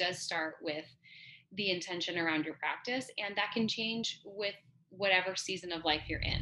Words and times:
does 0.00 0.18
start 0.18 0.54
with 0.62 0.86
the 1.56 1.70
intention 1.70 2.16
around 2.16 2.46
your 2.46 2.54
practice, 2.54 3.10
and 3.18 3.36
that 3.36 3.50
can 3.52 3.68
change 3.68 4.22
with 4.24 4.54
whatever 4.88 5.36
season 5.36 5.72
of 5.72 5.84
life 5.84 6.00
you're 6.08 6.20
in. 6.20 6.40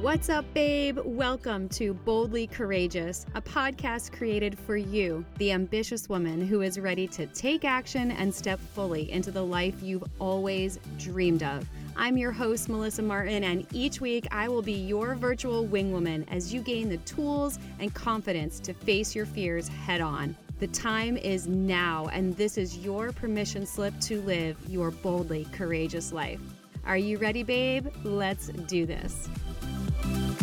What's 0.00 0.30
up, 0.30 0.46
babe? 0.54 0.98
Welcome 1.04 1.68
to 1.70 1.92
Boldly 1.92 2.46
Courageous, 2.46 3.26
a 3.34 3.42
podcast 3.42 4.16
created 4.16 4.58
for 4.58 4.78
you, 4.78 5.26
the 5.36 5.52
ambitious 5.52 6.08
woman 6.08 6.46
who 6.46 6.62
is 6.62 6.80
ready 6.80 7.06
to 7.08 7.26
take 7.26 7.66
action 7.66 8.12
and 8.12 8.34
step 8.34 8.58
fully 8.74 9.10
into 9.10 9.30
the 9.30 9.44
life 9.44 9.74
you've 9.82 10.04
always 10.18 10.78
dreamed 10.98 11.42
of. 11.42 11.68
I'm 11.96 12.16
your 12.16 12.32
host, 12.32 12.68
Melissa 12.68 13.02
Martin, 13.02 13.44
and 13.44 13.64
each 13.72 14.00
week 14.00 14.26
I 14.32 14.48
will 14.48 14.62
be 14.62 14.72
your 14.72 15.14
virtual 15.14 15.64
wingwoman 15.64 16.26
as 16.28 16.52
you 16.52 16.60
gain 16.60 16.88
the 16.88 16.96
tools 16.98 17.60
and 17.78 17.94
confidence 17.94 18.58
to 18.60 18.74
face 18.74 19.14
your 19.14 19.26
fears 19.26 19.68
head 19.68 20.00
on. 20.00 20.36
The 20.58 20.66
time 20.68 21.16
is 21.16 21.46
now, 21.46 22.08
and 22.12 22.36
this 22.36 22.58
is 22.58 22.78
your 22.78 23.12
permission 23.12 23.64
slip 23.64 23.98
to 24.00 24.20
live 24.22 24.56
your 24.68 24.90
boldly 24.90 25.46
courageous 25.52 26.12
life. 26.12 26.40
Are 26.84 26.96
you 26.96 27.16
ready, 27.16 27.44
babe? 27.44 27.86
Let's 28.02 28.48
do 28.48 28.86
this. 28.86 29.28
Welcome 30.02 30.34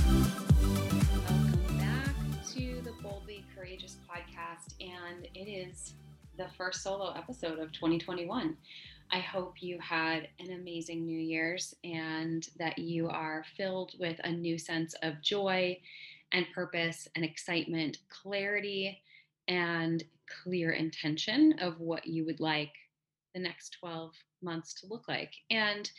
back 1.77 2.15
to 2.53 2.81
the 2.81 2.93
Boldly 3.03 3.43
Courageous 3.53 3.97
podcast, 4.09 4.75
and 4.79 5.27
it 5.35 5.49
is 5.49 5.95
the 6.37 6.47
first 6.57 6.81
solo 6.81 7.11
episode 7.11 7.59
of 7.59 7.73
2021. 7.73 8.55
I 9.11 9.19
hope 9.19 9.61
you 9.61 9.77
had 9.79 10.29
an 10.39 10.51
amazing 10.53 11.05
New 11.05 11.19
Year's 11.19 11.75
and 11.83 12.47
that 12.57 12.79
you 12.79 13.09
are 13.09 13.43
filled 13.57 13.93
with 13.99 14.19
a 14.23 14.31
new 14.31 14.57
sense 14.57 14.95
of 15.03 15.21
joy 15.21 15.77
and 16.31 16.45
purpose 16.55 17.09
and 17.15 17.25
excitement, 17.25 17.97
clarity, 18.07 19.01
and 19.49 20.03
clear 20.43 20.71
intention 20.71 21.55
of 21.59 21.79
what 21.81 22.07
you 22.07 22.25
would 22.25 22.39
like 22.39 22.71
the 23.33 23.41
next 23.41 23.75
12 23.79 24.13
months 24.41 24.73
to 24.75 24.87
look 24.87 25.07
like. 25.09 25.33
And 25.49 25.91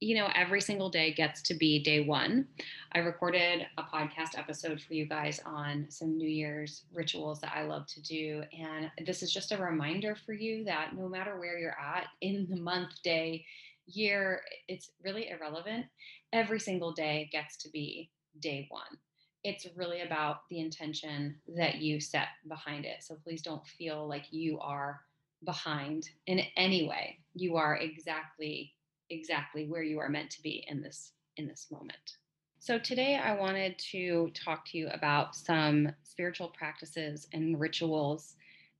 you 0.00 0.14
know, 0.14 0.28
every 0.34 0.60
single 0.60 0.90
day 0.90 1.12
gets 1.14 1.40
to 1.42 1.54
be 1.54 1.82
day 1.82 2.04
one. 2.04 2.46
I 2.92 2.98
recorded 2.98 3.66
a 3.78 3.82
podcast 3.82 4.36
episode 4.36 4.80
for 4.80 4.92
you 4.92 5.06
guys 5.06 5.40
on 5.46 5.86
some 5.88 6.18
New 6.18 6.28
Year's 6.28 6.82
rituals 6.92 7.40
that 7.40 7.54
I 7.54 7.62
love 7.62 7.86
to 7.88 8.02
do. 8.02 8.42
And 8.52 8.90
this 9.06 9.22
is 9.22 9.32
just 9.32 9.52
a 9.52 9.56
reminder 9.56 10.14
for 10.14 10.34
you 10.34 10.64
that 10.64 10.94
no 10.94 11.08
matter 11.08 11.38
where 11.38 11.58
you're 11.58 11.78
at 11.80 12.08
in 12.20 12.46
the 12.50 12.60
month, 12.60 12.90
day, 13.02 13.46
year, 13.86 14.42
it's 14.68 14.90
really 15.02 15.30
irrelevant. 15.30 15.86
Every 16.32 16.60
single 16.60 16.92
day 16.92 17.30
gets 17.32 17.56
to 17.58 17.70
be 17.70 18.10
day 18.40 18.66
one. 18.70 18.98
It's 19.44 19.66
really 19.76 20.02
about 20.02 20.40
the 20.50 20.60
intention 20.60 21.36
that 21.56 21.76
you 21.76 22.00
set 22.00 22.28
behind 22.48 22.84
it. 22.84 23.02
So 23.02 23.16
please 23.22 23.40
don't 23.40 23.66
feel 23.66 24.06
like 24.06 24.24
you 24.30 24.58
are 24.58 25.00
behind 25.44 26.10
in 26.26 26.40
any 26.56 26.86
way. 26.86 27.18
You 27.34 27.56
are 27.56 27.76
exactly 27.76 28.74
exactly 29.10 29.66
where 29.66 29.82
you 29.82 29.98
are 29.98 30.08
meant 30.08 30.30
to 30.30 30.42
be 30.42 30.64
in 30.68 30.82
this 30.82 31.12
in 31.36 31.46
this 31.46 31.66
moment. 31.70 32.16
So 32.58 32.78
today 32.78 33.16
I 33.16 33.34
wanted 33.34 33.78
to 33.90 34.30
talk 34.34 34.64
to 34.70 34.78
you 34.78 34.88
about 34.88 35.36
some 35.36 35.92
spiritual 36.02 36.48
practices 36.48 37.28
and 37.32 37.60
rituals 37.60 38.34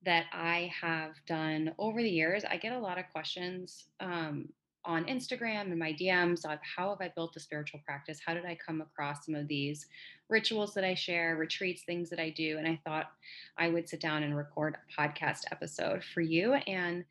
that 0.04 0.24
I 0.32 0.72
have 0.80 1.12
done 1.26 1.72
over 1.78 2.02
the 2.02 2.08
years. 2.08 2.44
I 2.48 2.56
get 2.56 2.72
a 2.72 2.78
lot 2.78 2.98
of 2.98 3.04
questions 3.12 3.84
um, 4.00 4.48
on 4.84 5.04
Instagram 5.04 5.70
and 5.70 5.78
my 5.78 5.92
DMs 5.92 6.44
of 6.44 6.58
how 6.62 6.90
have 6.90 7.00
I 7.00 7.12
built 7.14 7.36
a 7.36 7.40
spiritual 7.40 7.80
practice? 7.84 8.20
How 8.24 8.34
did 8.34 8.44
I 8.44 8.56
come 8.56 8.80
across 8.80 9.26
some 9.26 9.34
of 9.34 9.48
these 9.48 9.86
rituals 10.28 10.74
that 10.74 10.84
I 10.84 10.94
share, 10.94 11.36
retreats, 11.36 11.82
things 11.82 12.08
that 12.10 12.20
I 12.20 12.30
do? 12.30 12.56
And 12.58 12.66
I 12.66 12.80
thought 12.84 13.10
I 13.58 13.68
would 13.68 13.88
sit 13.88 14.00
down 14.00 14.22
and 14.22 14.36
record 14.36 14.76
a 14.76 15.00
podcast 15.00 15.42
episode 15.50 16.02
for 16.04 16.20
you 16.20 16.54
and 16.54 17.04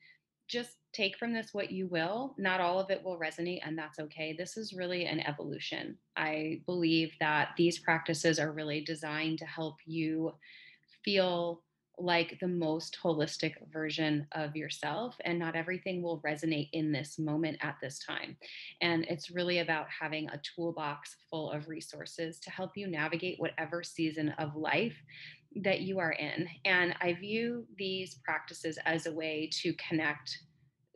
just 0.47 0.77
take 0.93 1.17
from 1.17 1.33
this 1.33 1.53
what 1.53 1.71
you 1.71 1.87
will. 1.87 2.35
Not 2.37 2.61
all 2.61 2.79
of 2.79 2.89
it 2.89 3.03
will 3.03 3.19
resonate, 3.19 3.61
and 3.65 3.77
that's 3.77 3.99
okay. 3.99 4.35
This 4.37 4.57
is 4.57 4.73
really 4.73 5.05
an 5.05 5.19
evolution. 5.21 5.97
I 6.15 6.61
believe 6.65 7.11
that 7.19 7.49
these 7.57 7.79
practices 7.79 8.39
are 8.39 8.51
really 8.51 8.81
designed 8.81 9.39
to 9.39 9.45
help 9.45 9.75
you 9.85 10.33
feel 11.03 11.61
like 11.97 12.37
the 12.39 12.47
most 12.47 12.97
holistic 13.01 13.53
version 13.71 14.27
of 14.33 14.55
yourself 14.55 15.15
and 15.23 15.39
not 15.39 15.55
everything 15.55 16.01
will 16.01 16.21
resonate 16.21 16.69
in 16.73 16.91
this 16.91 17.17
moment 17.17 17.57
at 17.61 17.77
this 17.81 17.99
time 17.99 18.35
and 18.81 19.05
it's 19.05 19.31
really 19.31 19.59
about 19.59 19.87
having 19.89 20.27
a 20.29 20.41
toolbox 20.55 21.15
full 21.29 21.49
of 21.51 21.67
resources 21.67 22.39
to 22.39 22.49
help 22.49 22.71
you 22.75 22.87
navigate 22.87 23.39
whatever 23.39 23.83
season 23.83 24.29
of 24.37 24.55
life 24.55 24.95
that 25.63 25.81
you 25.81 25.99
are 25.99 26.11
in 26.11 26.47
and 26.65 26.93
i 27.01 27.13
view 27.13 27.65
these 27.77 28.15
practices 28.25 28.77
as 28.85 29.05
a 29.05 29.11
way 29.11 29.49
to 29.51 29.73
connect 29.73 30.39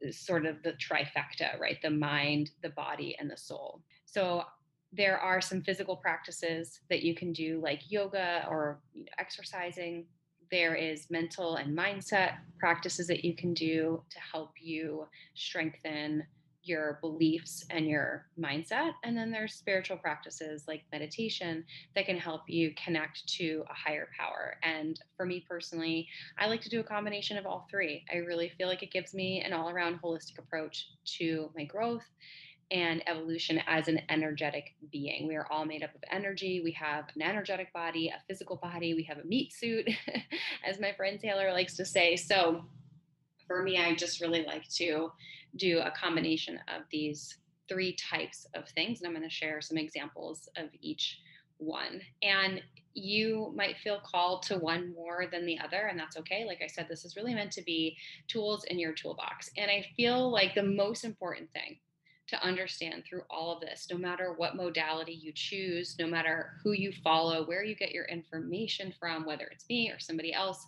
uh, 0.06 0.12
sort 0.12 0.46
of 0.46 0.62
the 0.64 0.74
trifecta, 0.74 1.60
right? 1.60 1.82
The 1.82 1.90
mind, 1.90 2.52
the 2.62 2.70
body, 2.70 3.16
and 3.20 3.30
the 3.30 3.38
soul. 3.38 3.82
So 4.06 4.44
there 4.92 5.18
are 5.20 5.42
some 5.42 5.62
physical 5.62 5.96
practices 5.96 6.80
that 6.90 7.04
you 7.04 7.14
can 7.14 7.32
do, 7.32 7.60
like 7.64 7.92
yoga 7.92 8.46
or 8.50 8.80
you 8.94 9.06
know, 9.06 9.12
exercising. 9.18 10.06
There 10.52 10.76
is 10.76 11.08
mental 11.12 11.58
and 11.58 11.78
mindset 11.78 12.38
practices 12.60 13.08
that 13.08 13.24
you 13.24 13.36
can 13.36 13.54
do 13.54 14.02
to 14.10 14.20
help 14.20 14.54
you 14.60 15.08
strengthen 15.36 16.24
your 16.70 17.00
beliefs 17.02 17.66
and 17.70 17.88
your 17.88 18.28
mindset. 18.40 18.92
And 19.04 19.18
then 19.18 19.32
there's 19.32 19.56
spiritual 19.56 19.98
practices 19.98 20.66
like 20.68 20.84
meditation 20.92 21.66
that 21.96 22.06
can 22.06 22.18
help 22.18 22.44
you 22.48 22.74
connect 22.82 23.28
to 23.38 23.64
a 23.70 23.74
higher 23.74 24.08
power. 24.18 24.56
And 24.64 25.00
for 25.18 25.26
me 25.26 25.44
personally, 25.50 26.08
I 26.38 26.48
like 26.48 26.62
to 26.62 26.70
do 26.70 26.80
a 26.80 26.84
combination 26.84 27.38
of 27.38 27.46
all 27.46 27.68
three. 27.70 28.06
I 28.14 28.18
really 28.18 28.54
feel 28.58 28.68
like 28.68 28.84
it 28.84 28.92
gives 28.92 29.14
me 29.14 29.42
an 29.42 29.52
all 29.52 29.70
around 29.70 30.00
holistic 30.02 30.38
approach 30.38 30.88
to 31.18 31.50
my 31.56 31.66
growth 31.66 32.06
and 32.72 33.02
evolution 33.08 33.60
as 33.68 33.88
an 33.88 34.00
energetic 34.10 34.76
being. 34.92 35.28
We 35.28 35.36
are 35.36 35.48
all 35.52 35.66
made 35.66 35.84
up 35.84 35.94
of 35.96 36.04
energy. 36.12 36.62
We 36.64 36.72
have 36.74 37.06
an 37.16 37.22
energetic 37.22 37.74
body, 37.74 38.10
a 38.10 38.22
physical 38.28 38.58
body, 38.58 38.94
we 38.94 39.04
have 39.04 39.18
a 39.18 39.24
meat 39.24 39.54
suit, 39.54 39.90
as 40.66 40.80
my 40.80 40.94
friend 40.94 41.20
Taylor 41.20 41.52
likes 41.52 41.76
to 41.78 41.86
say. 41.86 42.16
So, 42.16 42.66
for 43.50 43.64
me, 43.64 43.80
I 43.80 43.96
just 43.96 44.22
really 44.22 44.46
like 44.46 44.70
to 44.76 45.12
do 45.56 45.80
a 45.80 45.92
combination 45.92 46.60
of 46.74 46.84
these 46.92 47.36
three 47.68 47.96
types 47.96 48.46
of 48.54 48.70
things. 48.70 49.02
And 49.02 49.08
I'm 49.08 49.16
going 49.16 49.28
to 49.28 49.34
share 49.34 49.60
some 49.60 49.78
examples 49.78 50.48
of 50.56 50.70
each 50.82 51.18
one. 51.58 52.00
And 52.22 52.62
you 52.94 53.52
might 53.56 53.78
feel 53.78 54.00
called 54.06 54.44
to 54.44 54.60
one 54.60 54.94
more 54.94 55.26
than 55.32 55.48
the 55.48 55.58
other, 55.60 55.88
and 55.88 56.00
that's 56.00 56.18
okay. 56.18 56.46
Like 56.46 56.62
I 56.64 56.68
said, 56.68 56.86
this 56.88 57.06
is 57.06 57.16
really 57.16 57.34
meant 57.34 57.52
to 57.54 57.64
be 57.64 57.98
tools 58.28 58.66
in 58.66 58.78
your 58.78 58.94
toolbox. 58.94 59.50
And 59.58 59.72
I 59.72 59.84
feel 59.98 60.32
like 60.32 60.54
the 60.54 60.64
most 60.64 61.04
important 61.04 61.52
thing 61.52 61.80
to 62.28 62.44
understand 62.46 63.04
through 63.04 63.24
all 63.30 63.56
of 63.56 63.62
this, 63.62 63.88
no 63.92 63.98
matter 63.98 64.34
what 64.38 64.56
modality 64.56 65.14
you 65.14 65.32
choose, 65.34 65.96
no 65.98 66.06
matter 66.06 66.54
who 66.64 66.74
you 66.74 66.92
follow, 67.04 67.44
where 67.48 67.64
you 67.64 67.76
get 67.76 67.92
your 67.92 68.06
information 68.06 68.94
from, 69.00 69.26
whether 69.26 69.46
it's 69.46 69.66
me 69.68 69.90
or 69.90 70.00
somebody 70.00 70.32
else, 70.32 70.68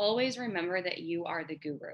always 0.00 0.38
remember 0.38 0.80
that 0.80 1.00
you 1.00 1.26
are 1.26 1.44
the 1.44 1.56
guru. 1.56 1.92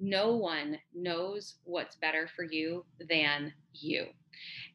No 0.00 0.34
one 0.34 0.76
knows 0.92 1.54
what's 1.62 1.94
better 1.94 2.28
for 2.34 2.42
you 2.42 2.84
than 3.08 3.52
you. 3.72 4.06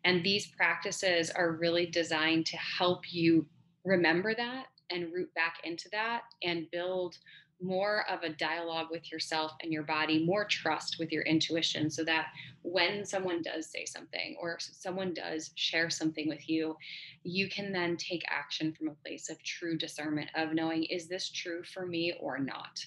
And 0.06 0.24
these 0.24 0.48
practices 0.48 1.30
are 1.30 1.52
really 1.52 1.86
designed 1.88 2.46
to 2.48 2.58
help 2.58 3.12
you 3.12 3.46
remember 3.84 4.34
that 4.34 4.68
and 4.90 5.12
root 5.14 5.34
back 5.36 5.56
into 5.66 5.90
that 5.92 6.22
and 6.42 6.72
build 6.72 7.18
more 7.62 8.06
of 8.10 8.24
a 8.24 8.30
dialogue 8.30 8.88
with 8.90 9.12
yourself 9.12 9.52
and 9.62 9.72
your 9.72 9.84
body, 9.84 10.26
more 10.26 10.46
trust 10.46 10.98
with 11.00 11.12
your 11.12 11.24
intuition, 11.24 11.90
so 11.90 12.04
that 12.04 12.28
when 12.62 13.06
someone 13.06 13.42
does 13.42 13.70
say 13.70 13.86
something 13.86 14.38
or 14.42 14.58
someone 14.60 15.14
does 15.14 15.52
share 15.56 15.90
something 15.90 16.28
with 16.28 16.50
you, 16.50 16.76
you 17.24 17.50
can 17.50 17.72
then 17.72 17.98
take 17.98 18.24
action 18.30 18.74
from 18.74 18.88
a 18.88 19.08
place 19.08 19.30
of 19.30 19.42
true 19.44 19.78
discernment 19.78 20.30
of 20.36 20.54
knowing, 20.54 20.84
is 20.86 21.08
this 21.08 21.30
true 21.30 21.64
for 21.64 21.86
me 21.86 22.14
or 22.22 22.40
not? 22.40 22.80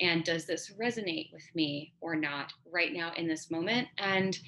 And 0.00 0.24
does 0.24 0.46
this 0.46 0.72
resonate 0.80 1.32
with 1.32 1.48
me 1.54 1.92
or 2.00 2.14
not 2.14 2.52
right 2.70 2.92
now 2.92 3.12
in 3.16 3.26
this 3.26 3.50
moment? 3.50 3.88
And 3.98 4.38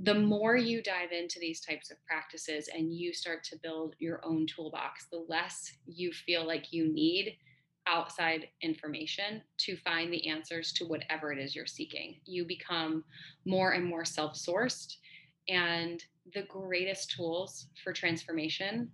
the 0.00 0.14
more 0.14 0.56
you 0.56 0.82
dive 0.82 1.12
into 1.12 1.38
these 1.38 1.60
types 1.60 1.90
of 1.90 2.04
practices 2.06 2.68
and 2.74 2.92
you 2.92 3.12
start 3.12 3.44
to 3.44 3.56
build 3.62 3.94
your 4.00 4.20
own 4.24 4.46
toolbox, 4.46 5.06
the 5.10 5.24
less 5.28 5.72
you 5.86 6.12
feel 6.12 6.46
like 6.46 6.72
you 6.72 6.92
need 6.92 7.38
outside 7.86 8.48
information 8.62 9.42
to 9.58 9.76
find 9.76 10.12
the 10.12 10.28
answers 10.28 10.72
to 10.72 10.84
whatever 10.84 11.32
it 11.32 11.38
is 11.38 11.54
you're 11.54 11.66
seeking. 11.66 12.16
You 12.24 12.44
become 12.44 13.04
more 13.44 13.72
and 13.72 13.84
more 13.84 14.04
self 14.04 14.34
sourced. 14.34 14.96
And 15.48 16.02
the 16.32 16.42
greatest 16.42 17.10
tools 17.10 17.66
for 17.82 17.92
transformation 17.92 18.90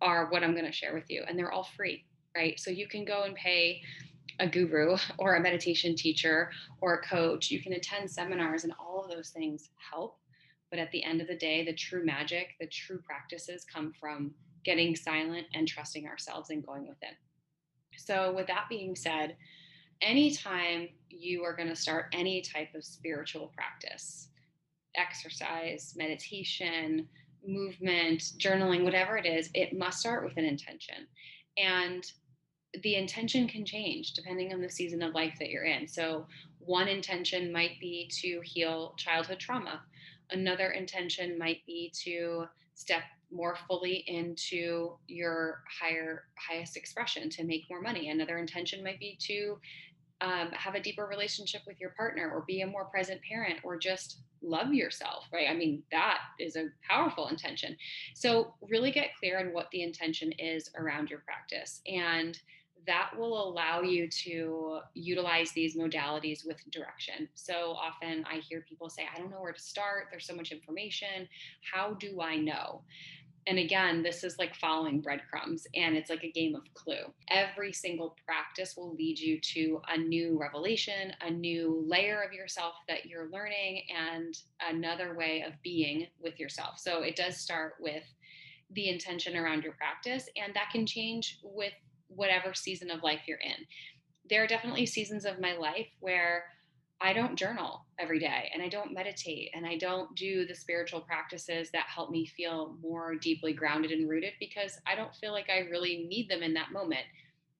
are 0.00 0.28
what 0.30 0.42
I'm 0.42 0.52
going 0.52 0.66
to 0.66 0.72
share 0.72 0.94
with 0.94 1.08
you. 1.08 1.24
And 1.26 1.38
they're 1.38 1.52
all 1.52 1.68
free, 1.76 2.04
right? 2.36 2.58
So 2.60 2.70
you 2.70 2.86
can 2.86 3.04
go 3.04 3.22
and 3.22 3.34
pay 3.34 3.80
a 4.40 4.46
guru 4.46 4.96
or 5.18 5.36
a 5.36 5.40
meditation 5.40 5.94
teacher 5.94 6.50
or 6.80 6.94
a 6.94 7.06
coach. 7.06 7.50
You 7.50 7.62
can 7.62 7.72
attend 7.72 8.10
seminars, 8.10 8.64
and 8.64 8.72
all 8.78 9.04
of 9.04 9.10
those 9.10 9.30
things 9.30 9.70
help. 9.90 10.18
But 10.70 10.78
at 10.78 10.90
the 10.90 11.04
end 11.04 11.20
of 11.20 11.28
the 11.28 11.36
day, 11.36 11.64
the 11.64 11.72
true 11.72 12.04
magic, 12.04 12.54
the 12.60 12.66
true 12.66 12.98
practices 12.98 13.64
come 13.64 13.92
from 13.98 14.34
getting 14.64 14.96
silent 14.96 15.46
and 15.54 15.68
trusting 15.68 16.06
ourselves 16.06 16.50
and 16.50 16.66
going 16.66 16.88
within. 16.88 17.10
So, 17.96 18.32
with 18.32 18.46
that 18.48 18.66
being 18.68 18.96
said, 18.96 19.36
anytime 20.02 20.88
you 21.08 21.44
are 21.44 21.54
going 21.54 21.68
to 21.68 21.76
start 21.76 22.06
any 22.12 22.40
type 22.40 22.74
of 22.74 22.84
spiritual 22.84 23.52
practice, 23.54 24.28
exercise, 24.96 25.94
meditation, 25.96 27.08
movement, 27.46 28.20
journaling, 28.38 28.84
whatever 28.84 29.16
it 29.16 29.26
is, 29.26 29.50
it 29.54 29.76
must 29.76 30.00
start 30.00 30.24
with 30.24 30.36
an 30.36 30.44
intention. 30.44 31.06
And 31.56 32.04
the 32.82 32.96
intention 32.96 33.46
can 33.46 33.64
change 33.64 34.12
depending 34.14 34.52
on 34.52 34.60
the 34.60 34.70
season 34.70 35.02
of 35.02 35.14
life 35.14 35.34
that 35.38 35.50
you're 35.50 35.64
in. 35.64 35.86
So, 35.86 36.26
one 36.58 36.88
intention 36.88 37.52
might 37.52 37.78
be 37.80 38.10
to 38.22 38.40
heal 38.42 38.94
childhood 38.96 39.38
trauma, 39.38 39.82
another 40.30 40.70
intention 40.70 41.38
might 41.38 41.64
be 41.66 41.92
to 42.04 42.46
step 42.74 43.02
more 43.30 43.56
fully 43.66 44.04
into 44.06 44.92
your 45.08 45.62
higher 45.80 46.24
highest 46.36 46.76
expression 46.76 47.28
to 47.30 47.44
make 47.44 47.64
more 47.68 47.80
money. 47.80 48.10
Another 48.10 48.38
intention 48.38 48.82
might 48.82 49.00
be 49.00 49.16
to 49.22 49.58
um, 50.20 50.50
have 50.52 50.74
a 50.74 50.80
deeper 50.80 51.06
relationship 51.06 51.62
with 51.66 51.80
your 51.80 51.90
partner 51.90 52.30
or 52.30 52.44
be 52.46 52.60
a 52.60 52.66
more 52.66 52.84
present 52.86 53.20
parent 53.28 53.58
or 53.64 53.76
just 53.76 54.20
love 54.42 54.72
yourself 54.72 55.24
right? 55.32 55.48
I 55.50 55.54
mean 55.54 55.82
that 55.90 56.18
is 56.38 56.56
a 56.56 56.68
powerful 56.88 57.28
intention. 57.28 57.76
So 58.14 58.54
really 58.62 58.90
get 58.90 59.16
clear 59.18 59.40
on 59.40 59.52
what 59.52 59.70
the 59.72 59.82
intention 59.82 60.32
is 60.32 60.70
around 60.76 61.10
your 61.10 61.20
practice 61.20 61.80
and 61.86 62.38
that 62.86 63.10
will 63.16 63.48
allow 63.48 63.82
you 63.82 64.08
to 64.08 64.80
utilize 64.94 65.52
these 65.52 65.76
modalities 65.76 66.46
with 66.46 66.58
direction. 66.70 67.28
So 67.34 67.76
often 67.78 68.24
I 68.30 68.40
hear 68.48 68.64
people 68.68 68.90
say, 68.90 69.06
I 69.12 69.18
don't 69.18 69.30
know 69.30 69.40
where 69.40 69.52
to 69.52 69.60
start. 69.60 70.08
There's 70.10 70.26
so 70.26 70.34
much 70.34 70.52
information. 70.52 71.28
How 71.72 71.94
do 71.94 72.20
I 72.20 72.36
know? 72.36 72.82
and 73.46 73.58
again, 73.58 74.02
this 74.02 74.24
is 74.24 74.38
like 74.38 74.54
following 74.54 75.00
breadcrumbs 75.00 75.66
and 75.74 75.96
it's 75.96 76.08
like 76.08 76.24
a 76.24 76.30
game 76.30 76.54
of 76.54 76.62
clue. 76.72 77.12
Every 77.28 77.72
single 77.72 78.16
practice 78.24 78.74
will 78.76 78.94
lead 78.94 79.18
you 79.18 79.38
to 79.40 79.82
a 79.88 79.98
new 79.98 80.38
revelation, 80.38 81.12
a 81.20 81.30
new 81.30 81.84
layer 81.86 82.22
of 82.22 82.32
yourself 82.32 82.74
that 82.88 83.04
you're 83.04 83.28
learning, 83.30 83.82
and 83.94 84.36
another 84.66 85.14
way 85.14 85.44
of 85.46 85.52
being 85.62 86.06
with 86.22 86.40
yourself. 86.40 86.78
So 86.78 87.02
it 87.02 87.16
does 87.16 87.36
start 87.36 87.74
with 87.80 88.04
the 88.70 88.88
intention 88.88 89.36
around 89.36 89.62
your 89.62 89.74
practice, 89.74 90.28
and 90.36 90.54
that 90.54 90.70
can 90.72 90.86
change 90.86 91.38
with 91.42 91.74
whatever 92.16 92.54
season 92.54 92.90
of 92.90 93.02
life 93.02 93.22
you're 93.26 93.38
in. 93.38 93.64
There 94.28 94.42
are 94.42 94.46
definitely 94.46 94.86
seasons 94.86 95.24
of 95.24 95.40
my 95.40 95.56
life 95.56 95.88
where 96.00 96.44
I 97.00 97.12
don't 97.12 97.36
journal 97.36 97.84
every 97.98 98.18
day 98.18 98.50
and 98.54 98.62
I 98.62 98.68
don't 98.68 98.94
meditate 98.94 99.50
and 99.54 99.66
I 99.66 99.76
don't 99.76 100.14
do 100.16 100.46
the 100.46 100.54
spiritual 100.54 101.00
practices 101.00 101.70
that 101.72 101.86
help 101.86 102.10
me 102.10 102.24
feel 102.24 102.76
more 102.80 103.14
deeply 103.16 103.52
grounded 103.52 103.90
and 103.90 104.08
rooted 104.08 104.32
because 104.40 104.78
I 104.86 104.94
don't 104.94 105.14
feel 105.14 105.32
like 105.32 105.50
I 105.50 105.68
really 105.70 106.06
need 106.08 106.30
them 106.30 106.42
in 106.42 106.54
that 106.54 106.72
moment. 106.72 107.04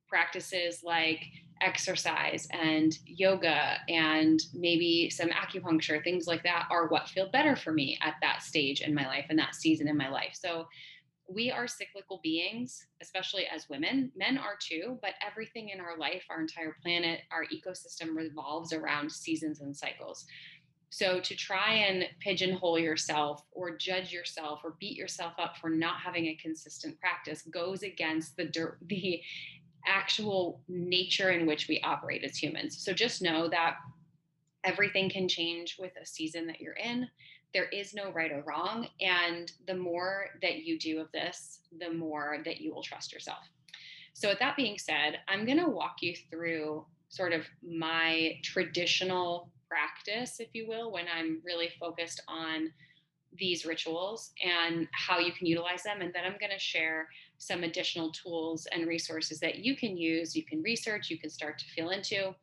Practices 0.09 0.83
like 0.83 1.21
exercise 1.61 2.49
and 2.53 2.97
yoga 3.07 3.79
and 3.89 4.41
maybe 4.55 5.11
some 5.11 5.31
acupuncture, 5.31 6.03
things 6.03 6.27
like 6.27 6.43
that 6.45 6.67
are 6.71 6.89
what 6.89 7.09
feel 7.09 7.31
better 7.31 7.57
for 7.57 7.73
me 7.73 7.99
at 8.03 8.15
that 8.23 8.43
stage 8.43 8.81
in 8.81 8.95
my 8.95 9.07
life 9.07 9.27
and 9.29 9.39
that 9.39 9.55
season 9.55 9.89
in 9.89 9.97
my 9.97 10.09
life. 10.09 10.39
So 10.41 10.67
we 11.29 11.51
are 11.51 11.67
cyclical 11.67 12.21
beings, 12.23 12.87
especially 13.01 13.47
as 13.47 13.69
women. 13.69 14.13
Men 14.17 14.37
are 14.39 14.57
too, 14.61 14.99
but 15.01 15.15
everything 15.27 15.71
in 15.71 15.81
our 15.81 15.97
life, 15.97 16.25
our 16.31 16.41
entire 16.41 16.77
planet, 16.83 17.21
our 17.33 17.45
ecosystem 17.47 18.15
revolves 18.15 18.73
around 18.73 19.11
seasons 19.11 19.61
and 19.61 19.77
cycles. 19.77 20.27
So 20.91 21.19
to 21.21 21.35
try 21.35 21.73
and 21.73 22.05
pigeonhole 22.21 22.79
yourself 22.79 23.43
or 23.51 23.77
judge 23.77 24.13
yourself 24.13 24.61
or 24.63 24.77
beat 24.79 24.97
yourself 24.97 25.33
up 25.39 25.57
for 25.57 25.71
not 25.71 26.01
having 26.01 26.27
a 26.27 26.37
consistent 26.37 27.01
practice 27.01 27.43
goes 27.43 27.83
against 27.83 28.37
the 28.37 28.51
the 28.87 29.21
actual 29.87 30.63
nature 30.69 31.31
in 31.31 31.47
which 31.47 31.69
we 31.69 31.81
operate 31.81 32.23
as 32.25 32.37
humans. 32.37 32.83
So 32.85 32.93
just 32.93 33.23
know 33.23 33.49
that 33.49 33.77
everything 34.63 35.11
can 35.11 35.29
change 35.29 35.77
with 35.79 35.93
a 36.01 36.07
season 36.07 36.47
that 36.47 36.61
you're 36.61 36.75
in 36.75 37.09
there 37.55 37.69
is 37.69 37.95
no 37.95 38.11
right 38.13 38.33
or 38.33 38.43
wrong. 38.43 38.89
And 39.01 39.51
the 39.67 39.77
more 39.77 40.27
that 40.43 40.65
you 40.65 40.79
do 40.79 41.01
of 41.01 41.11
this, 41.13 41.61
the 41.79 41.93
more 41.93 42.39
that 42.45 42.61
you 42.61 42.75
will 42.75 42.83
trust 42.83 43.13
yourself. 43.13 43.49
So, 44.13 44.29
with 44.29 44.39
that 44.41 44.57
being 44.57 44.79
said, 44.79 45.21
I'm 45.29 45.47
going 45.47 45.59
to 45.59 45.71
walk 45.71 45.97
you 46.03 46.15
through 46.31 46.85
sort 47.09 47.33
of 47.33 47.43
my 47.63 48.39
traditional 48.43 49.51
practice, 49.69 50.41
if 50.41 50.49
you 50.53 50.69
will, 50.69 50.93
when 50.93 51.07
I'm 51.13 51.41
really 51.45 51.71
focused 51.81 52.23
on 52.29 52.73
these 53.37 53.65
rituals 53.65 54.33
and 54.45 54.87
how 54.93 55.19
you 55.19 55.33
can 55.33 55.47
utilize 55.47 55.83
them. 55.83 56.01
And 56.01 56.13
then 56.13 56.25
I'm 56.25 56.39
going 56.39 56.53
to 56.53 56.59
share 56.59 57.09
some 57.39 57.65
additional 57.65 58.13
tools 58.13 58.67
and 58.73 58.87
resources 58.87 59.41
that 59.41 59.59
you 59.59 59.77
can 59.77 59.97
use, 59.97 60.37
you 60.37 60.45
can 60.45 60.63
research, 60.63 61.11
you 61.11 61.19
can 61.19 61.31
start 61.31 61.59
to 61.59 61.65
feel 61.67 61.91
into 61.91 62.35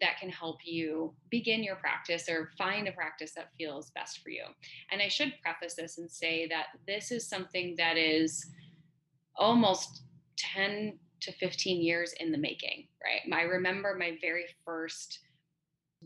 that 0.00 0.18
can 0.18 0.28
help 0.28 0.58
you 0.64 1.14
begin 1.30 1.62
your 1.62 1.76
practice 1.76 2.28
or 2.28 2.50
find 2.58 2.88
a 2.88 2.92
practice 2.92 3.32
that 3.34 3.50
feels 3.56 3.90
best 3.90 4.22
for 4.22 4.30
you. 4.30 4.44
And 4.90 5.00
I 5.00 5.08
should 5.08 5.32
preface 5.42 5.74
this 5.74 5.98
and 5.98 6.10
say 6.10 6.48
that 6.48 6.66
this 6.86 7.10
is 7.10 7.28
something 7.28 7.74
that 7.78 7.96
is 7.96 8.46
almost 9.36 10.02
10 10.36 10.98
to 11.20 11.32
15 11.32 11.82
years 11.82 12.12
in 12.20 12.32
the 12.32 12.38
making, 12.38 12.86
right? 13.02 13.20
I 13.32 13.42
remember 13.42 13.96
my 13.98 14.18
very 14.20 14.44
first 14.64 15.20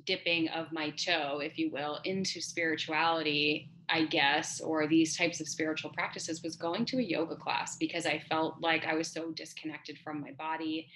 dipping 0.04 0.48
of 0.50 0.72
my 0.72 0.90
toe, 0.90 1.40
if 1.42 1.58
you 1.58 1.70
will, 1.70 1.98
into 2.04 2.40
spirituality, 2.40 3.70
I 3.88 4.04
guess, 4.04 4.60
or 4.60 4.86
these 4.86 5.16
types 5.16 5.40
of 5.40 5.48
spiritual 5.48 5.90
practices 5.90 6.42
was 6.42 6.56
going 6.56 6.84
to 6.86 6.98
a 6.98 7.02
yoga 7.02 7.34
class 7.34 7.76
because 7.76 8.06
I 8.06 8.22
felt 8.28 8.60
like 8.60 8.84
I 8.84 8.94
was 8.94 9.08
so 9.08 9.32
disconnected 9.32 9.98
from 9.98 10.20
my 10.20 10.32
body 10.32 10.88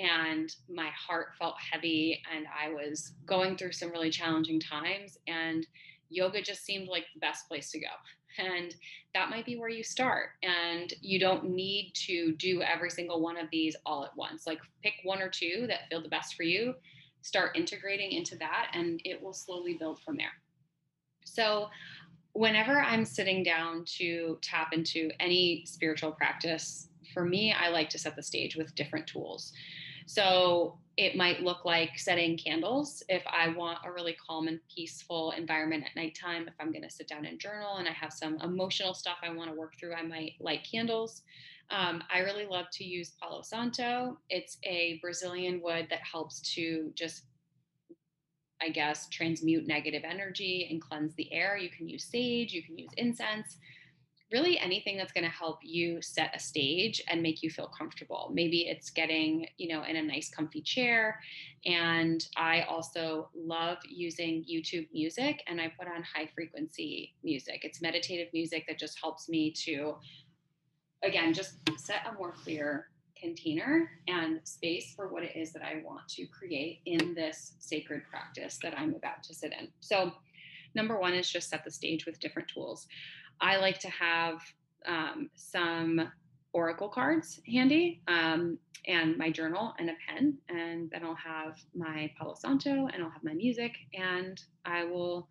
and 0.00 0.54
my 0.68 0.88
heart 0.88 1.28
felt 1.38 1.54
heavy 1.72 2.22
and 2.34 2.46
I 2.46 2.72
was 2.72 3.12
going 3.26 3.56
through 3.56 3.72
some 3.72 3.90
really 3.90 4.10
challenging 4.10 4.58
times 4.58 5.18
and 5.26 5.66
yoga 6.08 6.42
just 6.42 6.64
seemed 6.64 6.88
like 6.88 7.04
the 7.14 7.20
best 7.20 7.48
place 7.48 7.70
to 7.70 7.78
go. 7.78 7.86
And 8.38 8.74
that 9.14 9.30
might 9.30 9.46
be 9.46 9.56
where 9.56 9.68
you 9.68 9.82
start. 9.82 10.30
And 10.42 10.92
you 11.00 11.18
don't 11.18 11.50
need 11.50 11.92
to 12.06 12.34
do 12.36 12.62
every 12.62 12.90
single 12.90 13.20
one 13.20 13.36
of 13.36 13.48
these 13.50 13.76
all 13.86 14.04
at 14.04 14.16
once. 14.16 14.46
Like 14.46 14.60
pick 14.82 14.94
one 15.04 15.20
or 15.20 15.28
two 15.28 15.66
that 15.68 15.88
feel 15.88 16.02
the 16.02 16.08
best 16.08 16.34
for 16.34 16.42
you, 16.42 16.74
start 17.22 17.56
integrating 17.56 18.12
into 18.12 18.36
that, 18.38 18.70
and 18.72 19.00
it 19.04 19.20
will 19.20 19.32
slowly 19.32 19.74
build 19.74 20.00
from 20.00 20.16
there. 20.16 20.32
So, 21.24 21.68
whenever 22.32 22.80
I'm 22.80 23.04
sitting 23.04 23.42
down 23.42 23.84
to 23.98 24.38
tap 24.40 24.72
into 24.72 25.10
any 25.18 25.64
spiritual 25.66 26.12
practice, 26.12 26.88
for 27.12 27.24
me, 27.24 27.52
I 27.52 27.68
like 27.68 27.90
to 27.90 27.98
set 27.98 28.14
the 28.14 28.22
stage 28.22 28.56
with 28.56 28.74
different 28.76 29.06
tools. 29.06 29.52
So 30.06 30.78
it 30.96 31.16
might 31.16 31.42
look 31.42 31.64
like 31.64 31.98
setting 31.98 32.36
candles 32.36 33.02
if 33.08 33.22
I 33.26 33.48
want 33.48 33.78
a 33.84 33.92
really 33.92 34.16
calm 34.28 34.48
and 34.48 34.60
peaceful 34.74 35.32
environment 35.36 35.84
at 35.84 35.96
nighttime. 35.96 36.46
If 36.46 36.54
I'm 36.60 36.72
going 36.72 36.82
to 36.82 36.90
sit 36.90 37.08
down 37.08 37.24
and 37.24 37.38
journal 37.38 37.76
and 37.76 37.88
I 37.88 37.92
have 37.92 38.12
some 38.12 38.38
emotional 38.42 38.92
stuff 38.92 39.16
I 39.22 39.32
want 39.32 39.50
to 39.50 39.56
work 39.56 39.74
through, 39.78 39.94
I 39.94 40.02
might 40.02 40.34
light 40.40 40.66
candles. 40.70 41.22
Um, 41.70 42.02
I 42.12 42.18
really 42.18 42.46
love 42.46 42.66
to 42.72 42.84
use 42.84 43.14
Palo 43.20 43.42
Santo. 43.42 44.18
It's 44.28 44.58
a 44.64 44.98
Brazilian 45.00 45.62
wood 45.62 45.86
that 45.88 46.00
helps 46.00 46.40
to 46.54 46.90
just, 46.94 47.22
I 48.60 48.68
guess, 48.68 49.08
transmute 49.08 49.66
negative 49.66 50.02
energy 50.04 50.68
and 50.70 50.82
cleanse 50.82 51.14
the 51.14 51.32
air. 51.32 51.56
You 51.56 51.70
can 51.70 51.88
use 51.88 52.04
sage, 52.04 52.52
you 52.52 52.62
can 52.62 52.76
use 52.76 52.90
incense 52.96 53.56
really 54.32 54.58
anything 54.58 54.96
that's 54.96 55.12
going 55.12 55.24
to 55.24 55.30
help 55.30 55.58
you 55.62 56.00
set 56.00 56.34
a 56.34 56.38
stage 56.38 57.02
and 57.08 57.22
make 57.22 57.42
you 57.42 57.50
feel 57.50 57.70
comfortable. 57.76 58.30
Maybe 58.32 58.68
it's 58.68 58.90
getting, 58.90 59.46
you 59.58 59.68
know, 59.68 59.82
in 59.84 59.96
a 59.96 60.02
nice 60.02 60.30
comfy 60.30 60.62
chair. 60.62 61.20
And 61.66 62.24
I 62.36 62.62
also 62.62 63.28
love 63.34 63.78
using 63.88 64.44
YouTube 64.44 64.88
music 64.92 65.42
and 65.46 65.60
I 65.60 65.72
put 65.78 65.88
on 65.88 66.02
high 66.02 66.30
frequency 66.34 67.14
music. 67.24 67.60
It's 67.64 67.82
meditative 67.82 68.28
music 68.32 68.64
that 68.68 68.78
just 68.78 68.98
helps 69.00 69.28
me 69.28 69.52
to, 69.64 69.96
again, 71.02 71.34
just 71.34 71.54
set 71.76 72.06
a 72.08 72.14
more 72.14 72.32
clear 72.32 72.86
container 73.20 73.90
and 74.08 74.40
space 74.44 74.94
for 74.94 75.08
what 75.08 75.22
it 75.22 75.36
is 75.36 75.52
that 75.52 75.62
I 75.62 75.82
want 75.84 76.08
to 76.08 76.26
create 76.26 76.80
in 76.86 77.14
this 77.14 77.54
sacred 77.58 78.02
practice 78.10 78.58
that 78.62 78.78
I'm 78.78 78.94
about 78.94 79.22
to 79.24 79.34
sit 79.34 79.52
in. 79.58 79.68
So, 79.80 80.12
number 80.74 80.98
one 80.98 81.14
is 81.14 81.30
just 81.30 81.50
set 81.50 81.64
the 81.64 81.70
stage 81.70 82.06
with 82.06 82.20
different 82.20 82.48
tools. 82.48 82.86
I 83.40 83.56
like 83.56 83.78
to 83.80 83.90
have 83.90 84.40
um, 84.86 85.30
some 85.34 86.10
oracle 86.52 86.88
cards 86.88 87.40
handy 87.46 88.02
um, 88.08 88.58
and 88.86 89.16
my 89.16 89.30
journal 89.30 89.74
and 89.78 89.90
a 89.90 89.94
pen. 90.08 90.38
And 90.48 90.90
then 90.90 91.04
I'll 91.04 91.14
have 91.14 91.56
my 91.74 92.10
Palo 92.18 92.34
Santo 92.34 92.88
and 92.92 93.02
I'll 93.02 93.10
have 93.10 93.24
my 93.24 93.34
music 93.34 93.72
and 93.94 94.40
I 94.64 94.84
will 94.84 95.28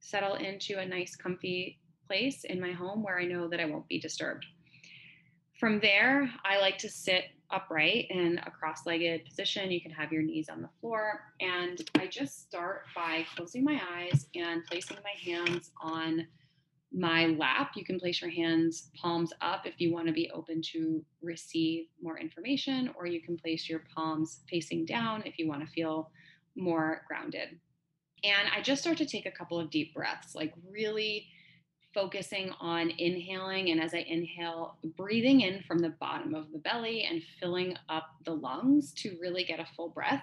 settle 0.00 0.34
into 0.34 0.78
a 0.78 0.86
nice, 0.86 1.14
comfy 1.14 1.78
place 2.06 2.44
in 2.44 2.60
my 2.60 2.72
home 2.72 3.02
where 3.02 3.18
I 3.18 3.26
know 3.26 3.48
that 3.48 3.60
I 3.60 3.66
won't 3.66 3.86
be 3.88 4.00
disturbed. 4.00 4.44
From 5.58 5.78
there, 5.80 6.30
I 6.44 6.58
like 6.58 6.78
to 6.78 6.88
sit 6.88 7.24
upright 7.50 8.06
in 8.10 8.40
a 8.46 8.50
cross 8.50 8.86
legged 8.86 9.24
position. 9.24 9.70
You 9.70 9.80
can 9.80 9.90
have 9.90 10.10
your 10.10 10.22
knees 10.22 10.48
on 10.48 10.62
the 10.62 10.70
floor. 10.80 11.20
And 11.40 11.78
I 11.98 12.06
just 12.06 12.42
start 12.42 12.84
by 12.94 13.26
closing 13.36 13.62
my 13.62 13.80
eyes 13.92 14.26
and 14.34 14.64
placing 14.64 14.96
my 15.04 15.32
hands 15.32 15.70
on 15.82 16.26
my 16.92 17.26
lap. 17.26 17.72
You 17.76 17.84
can 17.84 18.00
place 18.00 18.20
your 18.20 18.30
hands 18.30 18.90
palms 19.00 19.32
up 19.40 19.66
if 19.66 19.74
you 19.78 19.92
want 19.92 20.06
to 20.08 20.12
be 20.12 20.30
open 20.32 20.60
to 20.72 21.04
receive 21.22 21.86
more 22.02 22.18
information, 22.18 22.90
or 22.96 23.06
you 23.06 23.22
can 23.22 23.36
place 23.36 23.68
your 23.68 23.84
palms 23.94 24.40
facing 24.50 24.86
down 24.86 25.22
if 25.24 25.38
you 25.38 25.48
want 25.48 25.64
to 25.64 25.72
feel 25.72 26.10
more 26.56 27.02
grounded. 27.06 27.58
And 28.24 28.48
I 28.54 28.60
just 28.60 28.82
start 28.82 28.98
to 28.98 29.06
take 29.06 29.26
a 29.26 29.30
couple 29.30 29.58
of 29.58 29.70
deep 29.70 29.94
breaths, 29.94 30.34
like 30.34 30.52
really 30.68 31.26
focusing 31.94 32.50
on 32.60 32.90
inhaling. 32.90 33.70
And 33.70 33.80
as 33.80 33.94
I 33.94 33.98
inhale, 33.98 34.78
breathing 34.96 35.40
in 35.40 35.62
from 35.62 35.78
the 35.78 35.94
bottom 36.00 36.34
of 36.34 36.52
the 36.52 36.58
belly 36.58 37.02
and 37.02 37.22
filling 37.40 37.76
up 37.88 38.08
the 38.24 38.34
lungs 38.34 38.92
to 38.94 39.16
really 39.20 39.44
get 39.44 39.60
a 39.60 39.66
full 39.76 39.88
breath. 39.88 40.22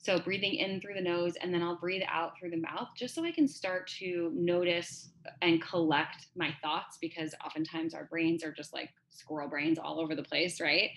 So, 0.00 0.18
breathing 0.18 0.54
in 0.54 0.80
through 0.80 0.94
the 0.94 1.00
nose, 1.00 1.34
and 1.40 1.52
then 1.52 1.62
I'll 1.62 1.76
breathe 1.76 2.02
out 2.08 2.32
through 2.38 2.50
the 2.50 2.56
mouth 2.58 2.88
just 2.96 3.14
so 3.14 3.24
I 3.24 3.32
can 3.32 3.48
start 3.48 3.88
to 3.98 4.30
notice 4.34 5.10
and 5.42 5.60
collect 5.60 6.26
my 6.36 6.54
thoughts 6.62 6.98
because 7.00 7.34
oftentimes 7.44 7.94
our 7.94 8.04
brains 8.04 8.44
are 8.44 8.52
just 8.52 8.72
like 8.72 8.90
squirrel 9.10 9.48
brains 9.48 9.78
all 9.78 10.00
over 10.00 10.14
the 10.14 10.22
place, 10.22 10.60
right? 10.60 10.90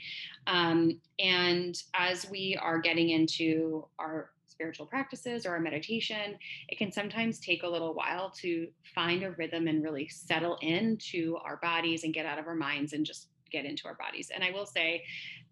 Um, 0.47 0.99
and 1.19 1.75
as 1.95 2.29
we 2.29 2.57
are 2.61 2.79
getting 2.79 3.09
into 3.09 3.87
our 3.99 4.29
spiritual 4.45 4.85
practices 4.85 5.45
or 5.45 5.51
our 5.51 5.59
meditation, 5.59 6.37
it 6.69 6.77
can 6.77 6.91
sometimes 6.91 7.39
take 7.39 7.63
a 7.63 7.67
little 7.67 7.95
while 7.95 8.29
to 8.41 8.67
find 8.93 9.23
a 9.23 9.31
rhythm 9.31 9.67
and 9.67 9.83
really 9.83 10.07
settle 10.07 10.57
into 10.61 11.37
our 11.43 11.57
bodies 11.57 12.03
and 12.03 12.13
get 12.13 12.27
out 12.27 12.37
of 12.37 12.45
our 12.45 12.55
minds 12.55 12.93
and 12.93 13.05
just 13.05 13.29
get 13.51 13.65
into 13.65 13.87
our 13.87 13.95
bodies. 13.95 14.29
And 14.33 14.43
I 14.43 14.51
will 14.51 14.65
say, 14.65 15.03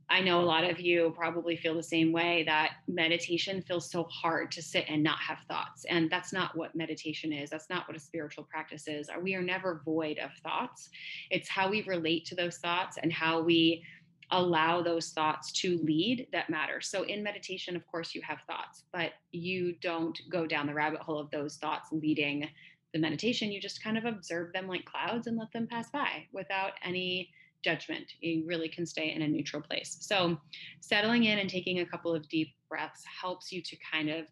I 0.09 0.21
know 0.21 0.41
a 0.41 0.43
lot 0.43 0.63
of 0.63 0.79
you 0.79 1.13
probably 1.15 1.55
feel 1.55 1.75
the 1.75 1.83
same 1.83 2.11
way 2.11 2.43
that 2.43 2.71
meditation 2.87 3.61
feels 3.61 3.89
so 3.89 4.05
hard 4.05 4.51
to 4.53 4.61
sit 4.61 4.85
and 4.89 5.03
not 5.03 5.19
have 5.19 5.39
thoughts. 5.47 5.85
And 5.85 6.09
that's 6.09 6.33
not 6.33 6.57
what 6.57 6.75
meditation 6.75 7.31
is. 7.31 7.49
That's 7.49 7.69
not 7.69 7.87
what 7.87 7.95
a 7.95 7.99
spiritual 7.99 8.43
practice 8.45 8.87
is. 8.87 9.09
Uh, 9.09 9.19
we 9.21 9.35
are 9.35 9.41
never 9.41 9.81
void 9.85 10.17
of 10.17 10.31
thoughts. 10.41 10.89
It's 11.29 11.47
how 11.47 11.69
we 11.69 11.83
relate 11.83 12.25
to 12.25 12.35
those 12.35 12.57
thoughts 12.57 12.97
and 13.01 13.13
how 13.13 13.41
we 13.41 13.83
allow 14.31 14.81
those 14.81 15.09
thoughts 15.09 15.51
to 15.51 15.79
lead 15.83 16.27
that 16.31 16.49
matter. 16.49 16.81
So 16.81 17.03
in 17.03 17.23
meditation, 17.23 17.75
of 17.75 17.85
course, 17.87 18.13
you 18.13 18.21
have 18.21 18.41
thoughts, 18.47 18.83
but 18.91 19.13
you 19.31 19.73
don't 19.81 20.19
go 20.29 20.45
down 20.45 20.67
the 20.67 20.73
rabbit 20.73 21.01
hole 21.01 21.19
of 21.19 21.31
those 21.31 21.57
thoughts 21.57 21.89
leading 21.91 22.47
the 22.93 22.99
meditation. 22.99 23.51
You 23.51 23.61
just 23.61 23.83
kind 23.83 23.97
of 23.97 24.05
observe 24.05 24.53
them 24.53 24.67
like 24.67 24.85
clouds 24.85 25.27
and 25.27 25.37
let 25.37 25.51
them 25.51 25.67
pass 25.67 25.89
by 25.91 26.25
without 26.31 26.73
any 26.83 27.29
judgment. 27.63 28.05
You 28.21 28.45
really 28.45 28.69
can 28.69 28.85
stay 28.85 29.13
in 29.13 29.21
a 29.21 29.27
neutral 29.27 29.61
place. 29.61 29.97
So, 30.01 30.37
settling 30.81 31.25
in 31.25 31.39
and 31.39 31.49
taking 31.49 31.79
a 31.79 31.85
couple 31.85 32.13
of 32.13 32.27
deep 32.29 32.49
breaths 32.69 33.03
helps 33.21 33.51
you 33.51 33.61
to 33.61 33.77
kind 33.91 34.09
of 34.09 34.25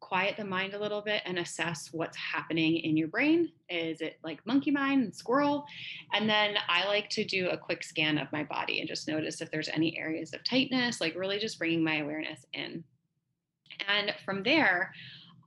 quiet 0.00 0.36
the 0.36 0.44
mind 0.44 0.74
a 0.74 0.78
little 0.78 1.02
bit 1.02 1.22
and 1.24 1.38
assess 1.38 1.90
what's 1.92 2.16
happening 2.16 2.78
in 2.78 2.96
your 2.96 3.06
brain. 3.06 3.52
Is 3.68 4.00
it 4.00 4.18
like 4.24 4.44
monkey 4.44 4.72
mind 4.72 5.04
and 5.04 5.14
squirrel? 5.14 5.64
And 6.12 6.28
then 6.28 6.56
I 6.68 6.84
like 6.86 7.08
to 7.10 7.24
do 7.24 7.50
a 7.50 7.56
quick 7.56 7.84
scan 7.84 8.18
of 8.18 8.32
my 8.32 8.42
body 8.42 8.80
and 8.80 8.88
just 8.88 9.06
notice 9.06 9.40
if 9.40 9.52
there's 9.52 9.68
any 9.68 9.96
areas 9.96 10.34
of 10.34 10.42
tightness, 10.42 11.00
like 11.00 11.14
really 11.14 11.38
just 11.38 11.60
bringing 11.60 11.84
my 11.84 11.98
awareness 11.98 12.44
in. 12.52 12.82
And 13.86 14.12
from 14.24 14.42
there, 14.42 14.92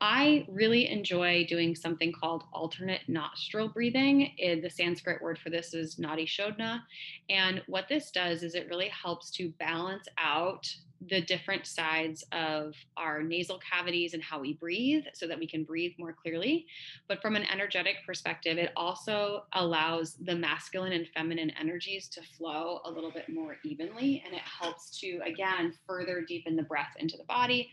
I 0.02 0.46
really 0.50 0.90
enjoy 0.90 1.46
doing 1.48 1.76
something 1.76 2.12
called 2.12 2.44
alternate 2.52 3.02
nostril 3.08 3.70
breathing. 3.70 4.32
the 4.38 4.70
Sanskrit 4.70 5.22
word 5.22 5.40
for 5.40 5.50
this 5.50 5.74
is 5.74 5.96
nadi 5.96 6.28
shodhana. 6.28 6.82
And 7.30 7.62
what 7.68 7.88
this 7.88 8.12
does 8.12 8.44
is 8.44 8.56
it 8.56 8.68
really 8.70 8.90
helps 8.90 9.32
to 9.32 9.50
balance 9.60 10.08
out 10.18 10.68
the 11.10 11.22
different 11.22 11.66
sides 11.66 12.24
of 12.32 12.74
our 12.98 13.24
nasal 13.24 13.60
cavities 13.60 14.14
and 14.14 14.24
how 14.24 14.40
we 14.40 14.54
breathe 14.54 15.04
so 15.14 15.28
that 15.28 15.40
we 15.40 15.48
can 15.48 15.64
breathe 15.64 15.94
more 15.98 16.14
clearly. 16.14 16.66
But 17.08 17.22
from 17.22 17.36
an 17.36 17.44
energetic 17.52 17.98
perspective, 18.06 18.58
it 18.58 18.72
also 18.76 19.44
allows 19.54 20.16
the 20.16 20.36
masculine 20.36 20.94
and 20.94 21.08
feminine 21.16 21.52
energies 21.60 22.08
to 22.10 22.22
flow 22.38 22.82
a 22.86 22.92
little 22.92 23.12
bit 23.12 23.30
more 23.30 23.58
evenly. 23.66 24.24
And 24.26 24.34
it 24.34 24.42
helps 24.42 25.00
to, 25.00 25.20
again, 25.26 25.74
further 25.88 26.22
deepen 26.28 26.56
the 26.56 26.64
breath 26.64 26.94
into 26.98 27.18
the 27.18 27.26
body 27.26 27.70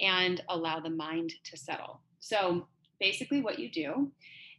and 0.00 0.42
allow 0.48 0.80
the 0.80 0.90
mind 0.90 1.32
to 1.44 1.56
settle. 1.56 2.00
So 2.18 2.66
basically, 2.98 3.40
what 3.40 3.58
you 3.58 3.70
do, 3.70 4.10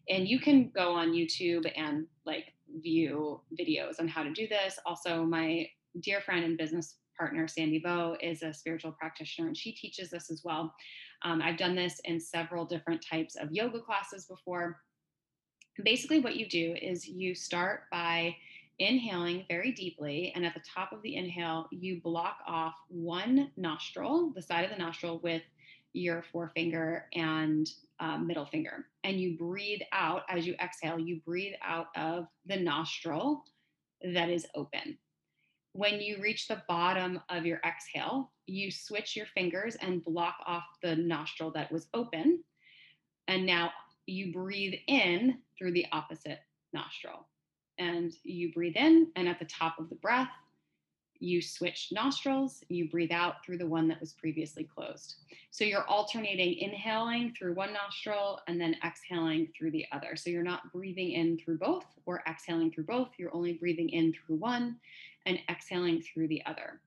and 0.10 0.27
you 0.27 0.39
can 0.39 0.72
go 0.75 0.94
on 0.94 1.12
YouTube 1.12 1.72
and 1.75 2.08
like 2.25 2.53
view 2.82 3.41
videos 3.60 4.00
on 4.00 4.08
how 4.08 4.24
to 4.24 4.32
do 4.32 4.48
this. 4.48 4.80
Also, 4.86 5.24
my 5.24 5.68
dear 6.00 6.22
friend 6.22 6.46
and 6.46 6.58
business 6.58 6.96
partner, 7.18 7.48
Sandy 7.48 7.80
Bo, 7.80 8.18
is 8.22 8.44
a 8.44 8.53
spiritual 8.53 8.91
practitioner 8.91 9.48
and 9.48 9.58
she 9.58 9.72
teaches 9.72 10.10
this 10.10 10.32
as 10.32 10.41
well. 10.44 10.74
Um, 11.24 11.41
I've 11.41 11.58
done 11.58 11.75
this 11.75 12.00
in 12.06 12.20
several 12.20 12.65
different 12.65 13.03
types 13.08 13.36
of 13.36 13.51
yoga 13.51 13.80
classes 13.80 14.25
before. 14.25 14.80
Basically, 15.84 16.20
what 16.20 16.36
you 16.36 16.48
do 16.48 16.75
is 16.82 17.08
you 17.08 17.34
start 17.36 17.84
by 17.91 18.36
inhaling 18.80 19.46
very 19.48 19.72
deeply. 19.72 20.32
And 20.36 20.46
at 20.46 20.53
the 20.53 20.62
top 20.62 20.91
of 20.91 21.01
the 21.01 21.15
inhale, 21.15 21.68
you 21.72 22.01
block 22.01 22.38
off 22.48 22.74
one 22.88 23.51
nostril, 23.56 24.32
the 24.36 24.41
side 24.41 24.65
of 24.65 24.72
the 24.72 24.77
nostril, 24.77 25.20
with 25.24 25.44
your 25.94 26.24
forefinger 26.32 27.06
and 27.13 27.70
uh, 28.00 28.18
middle 28.18 28.46
finger. 28.46 28.86
And 29.03 29.20
you 29.20 29.38
breathe 29.38 29.82
out 29.91 30.24
as 30.30 30.48
you 30.48 30.56
exhale, 30.62 31.00
you 31.00 31.22
breathe 31.25 31.53
out 31.63 31.88
of 31.96 32.27
the 32.46 32.58
nostril 32.58 33.44
that 34.13 34.30
is 34.30 34.48
open. 34.56 34.98
When 35.74 36.01
you 36.01 36.22
reach 36.22 36.48
the 36.48 36.62
bottom 36.68 37.22
of 37.30 37.46
your 37.46 37.62
exhale, 37.66 38.32
you 38.46 38.72
switch 38.72 39.16
your 39.16 39.25
fingers 39.28 39.75
and 39.75 40.04
block 40.04 40.36
off 40.46 40.66
the 40.84 40.96
nostril 40.96 41.51
that 41.51 41.72
was 41.72 41.88
open. 41.94 42.44
And 43.28 43.46
now 43.46 43.72
you 44.06 44.34
breathe 44.34 44.74
in 44.88 45.38
through 45.58 45.72
the 45.72 45.86
opposite 45.92 46.40
nostril 46.74 47.28
and 47.78 48.13
you 48.24 48.51
breathe 48.54 48.75
in, 48.75 49.12
and 49.16 49.28
at 49.28 49.40
the 49.40 49.46
top 49.46 49.80
of 49.80 49.90
the 49.90 49.96
breath, 49.96 50.30
you 51.22 51.42
switch 51.42 51.90
nostrils, 51.92 52.63
you 52.70 52.90
breathe 52.90 53.12
out 53.12 53.46
through 53.46 53.58
the 53.58 53.68
one 53.68 53.88
that 53.88 54.00
was 54.00 54.13
previously 54.13 54.63
closed. 54.63 55.16
So 55.51 55.63
you're 55.63 55.88
alternating 55.88 56.58
inhaling 56.58 57.36
through 57.38 57.54
one 57.54 57.74
nostril 57.74 58.40
and 58.48 58.60
then 58.60 58.75
exhaling 58.84 59.50
through 59.56 59.72
the 59.72 59.86
other. 59.92 60.16
So 60.16 60.30
you're 60.30 60.44
not 60.44 60.72
breathing 60.72 61.12
in 61.12 61.38
through 61.38 61.60
both 61.60 61.86
or 62.06 62.24
exhaling 62.28 62.72
through 62.72 62.86
both. 62.86 63.10
You're 63.18 63.36
only 63.36 63.54
breathing 63.54 63.90
in 63.90 64.13
through 64.13 64.38
one 64.38 64.78
and 65.25 65.38
exhaling 65.50 66.01
through 66.01 66.30
the 66.30 66.44
other. 66.46 66.80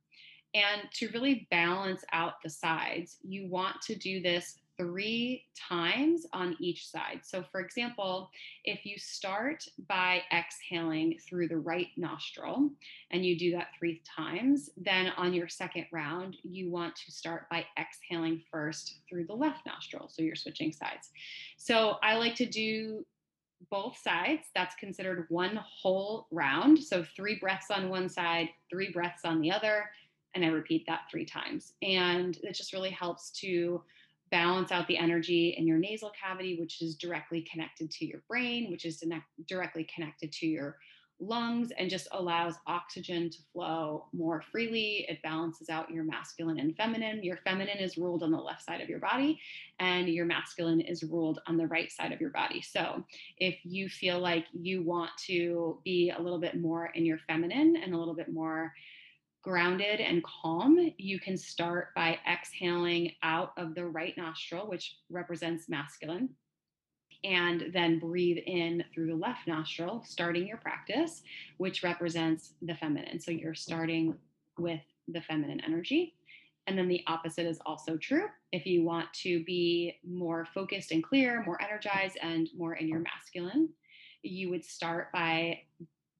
And 0.55 0.83
to 0.95 1.09
really 1.09 1.47
balance 1.51 2.05
out 2.13 2.43
the 2.43 2.51
sides, 2.51 3.19
you 3.23 3.47
want 3.47 3.81
to 3.83 3.95
do 3.95 4.21
this 4.21 4.59
three 4.77 5.45
times 5.69 6.27
on 6.33 6.57
each 6.59 6.89
side. 6.89 7.21
So, 7.23 7.45
for 7.51 7.61
example, 7.61 8.31
if 8.65 8.85
you 8.85 8.99
start 8.99 9.65
by 9.89 10.23
exhaling 10.33 11.19
through 11.29 11.49
the 11.49 11.59
right 11.59 11.89
nostril 11.97 12.71
and 13.11 13.25
you 13.25 13.39
do 13.39 13.53
that 13.53 13.69
three 13.79 14.03
times, 14.17 14.71
then 14.77 15.13
on 15.17 15.33
your 15.33 15.49
second 15.49 15.87
round, 15.93 16.37
you 16.43 16.71
want 16.71 16.97
to 16.97 17.13
start 17.13 17.49
by 17.51 17.65
exhaling 17.79 18.43
first 18.51 18.99
through 19.09 19.27
the 19.27 19.35
left 19.35 19.65
nostril. 19.67 20.09
So, 20.09 20.23
you're 20.23 20.35
switching 20.35 20.73
sides. 20.73 21.11
So, 21.57 21.97
I 22.03 22.17
like 22.17 22.35
to 22.37 22.47
do 22.47 23.05
both 23.71 23.97
sides. 23.97 24.43
That's 24.55 24.75
considered 24.75 25.27
one 25.29 25.59
whole 25.63 26.27
round. 26.31 26.83
So, 26.83 27.05
three 27.17 27.39
breaths 27.39 27.71
on 27.71 27.89
one 27.89 28.09
side, 28.09 28.49
three 28.71 28.91
breaths 28.93 29.25
on 29.25 29.41
the 29.41 29.53
other. 29.53 29.91
And 30.35 30.45
I 30.45 30.49
repeat 30.49 30.85
that 30.89 31.03
three 31.11 31.25
times. 31.25 31.75
And 31.83 32.37
it 32.43 32.55
just 32.55 32.73
really 32.73 32.91
helps 32.91 33.31
to 33.41 33.81
balance 34.35 34.73
out 34.73 34.89
the 34.89 34.99
energy 34.99 35.55
in 35.57 35.65
your 35.65 35.79
nasal 35.79 36.11
cavity, 36.21 36.59
which 36.59 36.83
is 36.83 36.97
directly 36.97 37.41
connected 37.43 37.89
to 37.89 38.05
your 38.05 38.21
brain, 38.29 38.69
which 38.69 38.85
is 38.85 39.01
directly 39.47 39.87
connected 39.95 40.33
to 40.33 40.45
your 40.45 40.77
lungs, 41.21 41.71
and 41.79 41.89
just 41.89 42.09
allows 42.11 42.55
oxygen 42.67 43.31
to 43.31 43.39
flow 43.53 44.07
more 44.13 44.43
freely. 44.51 45.07
It 45.09 45.23
balances 45.23 45.69
out 45.69 45.89
your 45.89 46.03
masculine 46.03 46.59
and 46.59 46.77
feminine. 46.77 47.23
Your 47.23 47.37
feminine 47.45 47.79
is 47.79 47.97
ruled 47.97 48.25
on 48.25 48.33
the 48.33 48.37
left 48.37 48.65
side 48.65 48.81
of 48.81 48.89
your 48.89 48.99
body, 48.99 49.39
and 49.79 50.09
your 50.09 50.27
masculine 50.27 50.81
is 50.81 51.05
ruled 51.05 51.41
on 51.47 51.57
the 51.57 51.69
right 51.69 51.93
side 51.93 52.11
of 52.11 52.21
your 52.21 52.31
body. 52.31 52.61
So, 52.61 53.05
if 53.39 53.57
you 53.63 53.89
feel 53.89 54.19
like 54.19 54.47
you 54.53 54.83
want 54.83 55.13
to 55.27 55.79
be 55.85 56.11
a 56.11 56.21
little 56.21 56.41
bit 56.41 56.61
more 56.61 56.87
in 56.97 57.07
your 57.07 57.19
feminine 57.29 57.77
and 57.77 57.95
a 57.95 57.97
little 57.97 58.15
bit 58.15 58.33
more 58.33 58.73
grounded 59.45 60.01
and 60.01 60.25
calm, 60.25 60.91
you 60.97 61.21
can 61.21 61.37
start 61.37 61.95
by 61.95 62.19
exhaling 62.27 63.13
out 63.23 63.53
of 63.59 63.75
the 63.75 63.87
right 63.87 64.17
nostril, 64.17 64.67
which 64.67 64.97
represents 65.11 65.69
masculine, 65.69 66.31
and 67.23 67.71
then 67.73 67.99
breathe 67.99 68.39
in 68.47 68.83
through 68.93 69.07
the 69.07 69.15
left 69.15 69.47
nostril, 69.47 70.03
starting 70.07 70.47
your 70.47 70.57
practice, 70.57 71.23
which 71.59 71.83
represents 71.83 72.55
the 72.63 72.75
feminine. 72.75 73.21
So 73.21 73.31
you're 73.31 73.55
starting 73.55 74.15
with 74.59 74.81
the 75.09 75.21
feminine 75.21 75.61
energy. 75.61 76.15
And 76.67 76.79
then 76.79 76.89
the 76.89 77.05
opposite 77.07 77.45
is 77.45 77.61
also 77.67 77.99
true. 77.99 78.25
If 78.51 78.65
you 78.65 78.83
want 78.83 79.13
to 79.23 79.45
be 79.45 79.99
more 80.03 80.47
focused 80.55 80.93
and 80.93 81.05
clear, 81.05 81.45
more 81.45 81.61
energized, 81.61 82.17
and 82.23 82.49
more 82.57 82.75
in 82.75 82.89
your 82.89 83.01
masculine, 83.01 83.69
you 84.23 84.49
would 84.49 84.65
start 84.65 85.13
by 85.13 85.61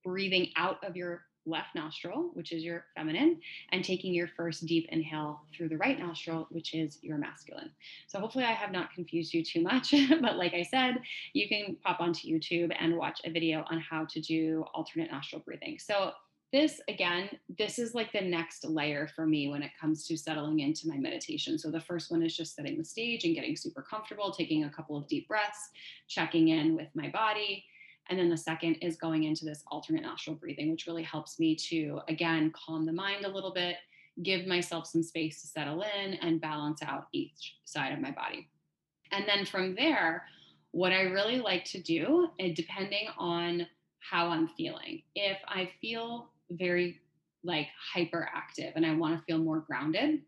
breathing 0.05 0.51
out 0.57 0.85
of 0.85 0.97
your 0.97 1.23
left 1.47 1.75
nostril, 1.75 2.31
which 2.35 2.53
is 2.53 2.63
your 2.63 2.85
feminine, 2.97 3.41
and 3.73 3.85
taking 3.85 4.15
your 4.15 4.29
first 4.29 4.67
deep 4.67 4.89
inhale 4.91 5.43
through 5.55 5.69
the 5.69 5.77
right 5.77 5.99
nostril, 5.99 6.47
which 6.51 6.75
is 6.75 6.99
your 7.03 7.19
masculine. 7.19 7.71
So 8.07 8.19
hopefully 8.19 8.45
I 8.45 8.53
have 8.53 8.73
not 8.73 8.93
confused 8.95 9.35
you 9.35 9.45
too 9.45 9.63
much, 9.63 9.95
but 10.21 10.37
like 10.37 10.55
I 10.55 10.63
said, 10.63 11.01
you 11.33 11.49
can 11.49 11.77
pop 11.83 12.01
onto 12.01 12.29
YouTube 12.29 12.75
and 12.79 12.97
watch 12.97 13.21
a 13.25 13.31
video 13.31 13.65
on 13.71 13.81
how 13.81 14.07
to 14.07 14.21
do 14.21 14.65
alternate 14.75 15.11
nostril 15.11 15.43
breathing. 15.45 15.79
So 15.79 16.13
this 16.53 16.81
again, 16.89 17.31
this 17.59 17.81
is 17.81 17.97
like 17.97 18.13
the 18.13 18.21
next 18.21 18.65
layer 18.65 19.09
for 19.17 19.27
me 19.27 19.49
when 19.49 19.63
it 19.63 19.73
comes 19.81 20.07
to 20.07 20.17
settling 20.17 20.61
into 20.61 20.89
my 20.89 20.97
meditation. 20.97 21.59
So 21.59 21.69
the 21.69 21.81
first 21.81 22.13
one 22.13 22.23
is 22.23 22.37
just 22.37 22.55
setting 22.55 22.79
the 22.79 22.85
stage 22.85 23.25
and 23.25 23.35
getting 23.35 23.57
super 23.57 23.83
comfortable, 23.83 24.31
taking 24.31 24.63
a 24.63 24.71
couple 24.71 24.97
of 24.97 25.09
deep 25.09 25.27
breaths, 25.27 25.71
checking 26.07 26.49
in 26.49 26.77
with 26.77 26.87
my 26.95 27.09
body 27.09 27.65
and 28.11 28.19
then 28.19 28.29
the 28.29 28.37
second 28.37 28.75
is 28.77 28.97
going 28.97 29.25
into 29.25 29.45
this 29.45 29.65
alternate 29.69 30.03
nostril 30.03 30.37
breathing, 30.37 30.71
which 30.71 30.87
really 30.87 31.03
helps 31.03 31.39
me 31.39 31.57
to, 31.57 32.01
again, 32.09 32.53
calm 32.55 32.85
the 32.85 32.93
mind 32.93 33.25
a 33.25 33.29
little 33.29 33.53
bit, 33.53 33.77
give 34.23 34.47
myself 34.47 34.87
some 34.87 35.03
space 35.03 35.41
to 35.41 35.47
settle 35.47 35.83
in 35.83 36.15
and 36.15 36.41
balance 36.41 36.83
out 36.83 37.09
each 37.13 37.57
side 37.65 37.93
of 37.93 38.01
my 38.01 38.11
body. 38.11 38.49
And 39.11 39.27
then 39.27 39.47
from 39.47 39.75
there, 39.75 40.25
what 40.73 40.93
I 40.93 41.03
really 41.03 41.41
like 41.41 41.65
to 41.67 41.81
do, 41.81 42.29
eh, 42.39 42.53
depending 42.55 43.09
on 43.17 43.67
how 44.01 44.29
I'm 44.29 44.49
feeling, 44.49 45.03
if 45.15 45.39
I 45.47 45.71
feel 45.81 46.31
very 46.51 47.01
like 47.43 47.69
hyperactive 47.95 48.73
and 48.75 48.85
I 48.85 48.95
want 48.95 49.19
to 49.19 49.25
feel 49.25 49.39
more 49.39 49.61
grounded, 49.61 50.21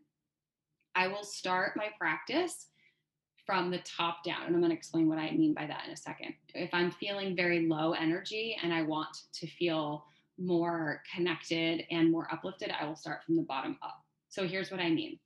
I 0.95 1.07
will 1.07 1.23
start 1.23 1.75
my 1.75 1.89
practice 1.99 2.67
from 3.47 3.71
the 3.71 3.79
top 3.79 4.23
down. 4.23 4.45
And 4.45 4.53
I'm 4.53 4.61
going 4.61 4.71
to 4.71 4.77
explain 4.77 5.07
what 5.09 5.17
I 5.17 5.31
mean 5.31 5.55
by 5.55 5.65
that 5.65 5.85
in 5.87 5.93
a 5.93 5.97
second. 5.97 6.35
If 6.53 6.69
I'm 6.73 6.91
feeling 6.91 7.35
very 7.35 7.65
low 7.65 7.93
energy 7.93 8.57
and 8.61 8.71
I 8.71 8.83
want 8.83 9.17
to 9.33 9.47
feel 9.47 10.05
more 10.37 11.01
connected 11.15 11.85
and 11.89 12.11
more 12.11 12.27
uplifted, 12.31 12.71
I 12.79 12.85
will 12.85 12.97
start 12.97 13.23
from 13.25 13.37
the 13.37 13.43
bottom 13.43 13.77
up. 13.81 14.03
So 14.29 14.45
here's 14.45 14.69
what 14.69 14.81
I 14.81 14.89
mean. 14.89 15.17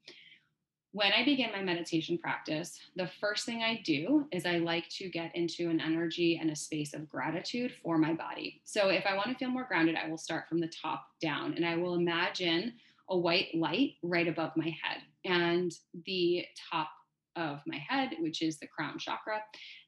When 0.94 1.12
I 1.14 1.26
begin 1.26 1.52
my 1.52 1.64
meditation 1.64 2.18
practice, 2.18 2.78
the 2.96 3.10
first 3.20 3.46
thing 3.46 3.64
I 3.64 3.82
do 3.84 4.28
is 4.32 4.46
I 4.46 4.58
like 4.58 4.88
to 4.98 5.10
get 5.10 5.36
into 5.36 5.70
an 5.70 5.80
energy 5.80 6.38
and 6.40 6.52
a 6.52 6.56
space 6.56 6.94
of 6.94 7.10
gratitude 7.10 7.74
for 7.82 7.98
my 7.98 8.14
body. 8.14 8.62
So 8.66 8.90
if 8.90 9.06
I 9.06 9.16
want 9.16 9.30
to 9.30 9.36
feel 9.36 9.50
more 9.50 9.64
grounded, 9.64 9.96
I 9.96 10.10
will 10.10 10.18
start 10.18 10.48
from 10.48 10.60
the 10.60 10.72
top 10.82 11.08
down 11.22 11.54
and 11.56 11.66
I 11.66 11.78
will 11.78 11.96
imagine 11.96 12.74
a 13.10 13.18
white 13.18 13.56
light 13.56 13.94
right 14.04 14.28
above 14.28 14.52
my 14.56 14.66
head. 14.66 15.02
And 15.24 15.72
the 16.06 16.46
top 16.72 16.90
of 17.36 17.60
my 17.66 17.78
head, 17.78 18.12
which 18.20 18.42
is 18.42 18.60
the 18.60 18.68
crown 18.68 18.98
chakra. 18.98 19.42